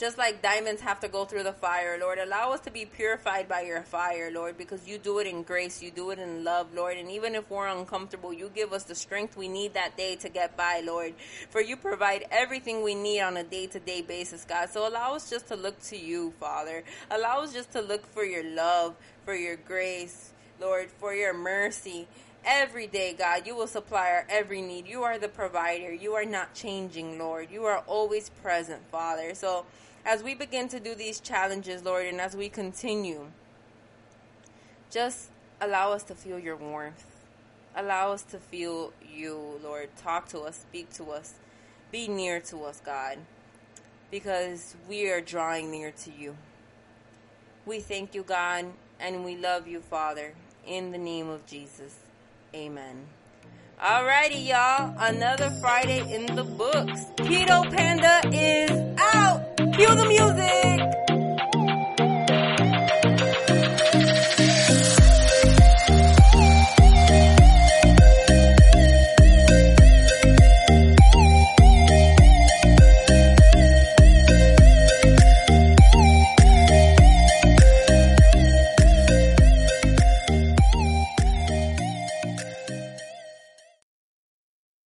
just 0.00 0.16
like 0.16 0.40
diamonds 0.40 0.80
have 0.80 0.98
to 1.00 1.08
go 1.08 1.26
through 1.26 1.42
the 1.42 1.52
fire, 1.52 1.98
Lord. 2.00 2.18
Allow 2.18 2.52
us 2.52 2.60
to 2.60 2.70
be 2.70 2.86
purified 2.86 3.46
by 3.46 3.60
your 3.60 3.82
fire, 3.82 4.30
Lord, 4.32 4.56
because 4.56 4.88
you 4.88 4.96
do 4.96 5.18
it 5.18 5.26
in 5.26 5.42
grace, 5.42 5.82
you 5.82 5.90
do 5.90 6.10
it 6.10 6.18
in 6.18 6.42
love, 6.42 6.72
Lord. 6.74 6.96
And 6.96 7.10
even 7.10 7.34
if 7.34 7.50
we're 7.50 7.68
uncomfortable, 7.68 8.32
you 8.32 8.50
give 8.54 8.72
us 8.72 8.84
the 8.84 8.94
strength 8.94 9.36
we 9.36 9.46
need 9.46 9.74
that 9.74 9.98
day 9.98 10.16
to 10.16 10.30
get 10.30 10.56
by, 10.56 10.80
Lord. 10.82 11.12
For 11.50 11.60
you 11.60 11.76
provide 11.76 12.24
everything 12.30 12.82
we 12.82 12.94
need 12.94 13.20
on 13.20 13.36
a 13.36 13.44
day 13.44 13.66
to 13.66 13.78
day 13.78 14.00
basis, 14.00 14.46
God. 14.46 14.70
So 14.70 14.88
allow 14.88 15.14
us 15.14 15.28
just 15.28 15.48
to 15.48 15.54
look 15.54 15.78
to 15.84 15.98
you, 15.98 16.32
Father. 16.40 16.82
Allow 17.10 17.42
us 17.42 17.52
just 17.52 17.70
to 17.72 17.82
look 17.82 18.06
for 18.06 18.24
your 18.24 18.44
love, 18.54 18.96
for 19.26 19.34
your 19.34 19.56
grace, 19.56 20.32
Lord, 20.58 20.90
for 20.98 21.12
your 21.12 21.34
mercy 21.34 22.08
every 22.42 22.86
day, 22.86 23.12
God. 23.12 23.46
You 23.46 23.54
will 23.54 23.66
supply 23.66 24.08
our 24.12 24.26
every 24.30 24.62
need. 24.62 24.86
You 24.86 25.02
are 25.02 25.18
the 25.18 25.28
provider. 25.28 25.92
You 25.92 26.14
are 26.14 26.24
not 26.24 26.54
changing, 26.54 27.18
Lord. 27.18 27.48
You 27.50 27.64
are 27.64 27.84
always 27.86 28.30
present, 28.30 28.80
Father. 28.90 29.34
So 29.34 29.66
as 30.04 30.22
we 30.22 30.34
begin 30.34 30.68
to 30.68 30.80
do 30.80 30.94
these 30.94 31.20
challenges, 31.20 31.84
Lord, 31.84 32.06
and 32.06 32.20
as 32.20 32.34
we 32.36 32.48
continue, 32.48 33.26
just 34.90 35.30
allow 35.60 35.92
us 35.92 36.02
to 36.04 36.14
feel 36.14 36.38
your 36.38 36.56
warmth. 36.56 37.04
Allow 37.76 38.12
us 38.12 38.22
to 38.24 38.38
feel 38.38 38.92
you, 39.08 39.60
Lord. 39.62 39.90
Talk 39.96 40.28
to 40.30 40.40
us, 40.40 40.56
speak 40.56 40.90
to 40.94 41.10
us, 41.10 41.34
be 41.92 42.08
near 42.08 42.40
to 42.40 42.64
us, 42.64 42.80
God, 42.84 43.18
because 44.10 44.74
we 44.88 45.08
are 45.08 45.20
drawing 45.20 45.70
near 45.70 45.92
to 45.92 46.10
you. 46.10 46.36
We 47.66 47.78
thank 47.80 48.14
you, 48.14 48.22
God, 48.22 48.66
and 48.98 49.24
we 49.24 49.36
love 49.36 49.68
you, 49.68 49.80
Father, 49.80 50.34
in 50.66 50.90
the 50.90 50.98
name 50.98 51.28
of 51.28 51.46
Jesus. 51.46 51.96
Amen. 52.54 53.06
Alrighty, 53.80 54.48
y'all. 54.48 54.94
Another 54.98 55.50
Friday 55.60 56.00
in 56.12 56.26
the 56.34 56.44
books. 56.44 57.04
Keto 57.16 57.70
Panda 57.70 58.20
is 58.30 58.70
out. 59.14 59.39
Cue 59.80 59.94
the 59.96 60.04
music! 60.04 60.69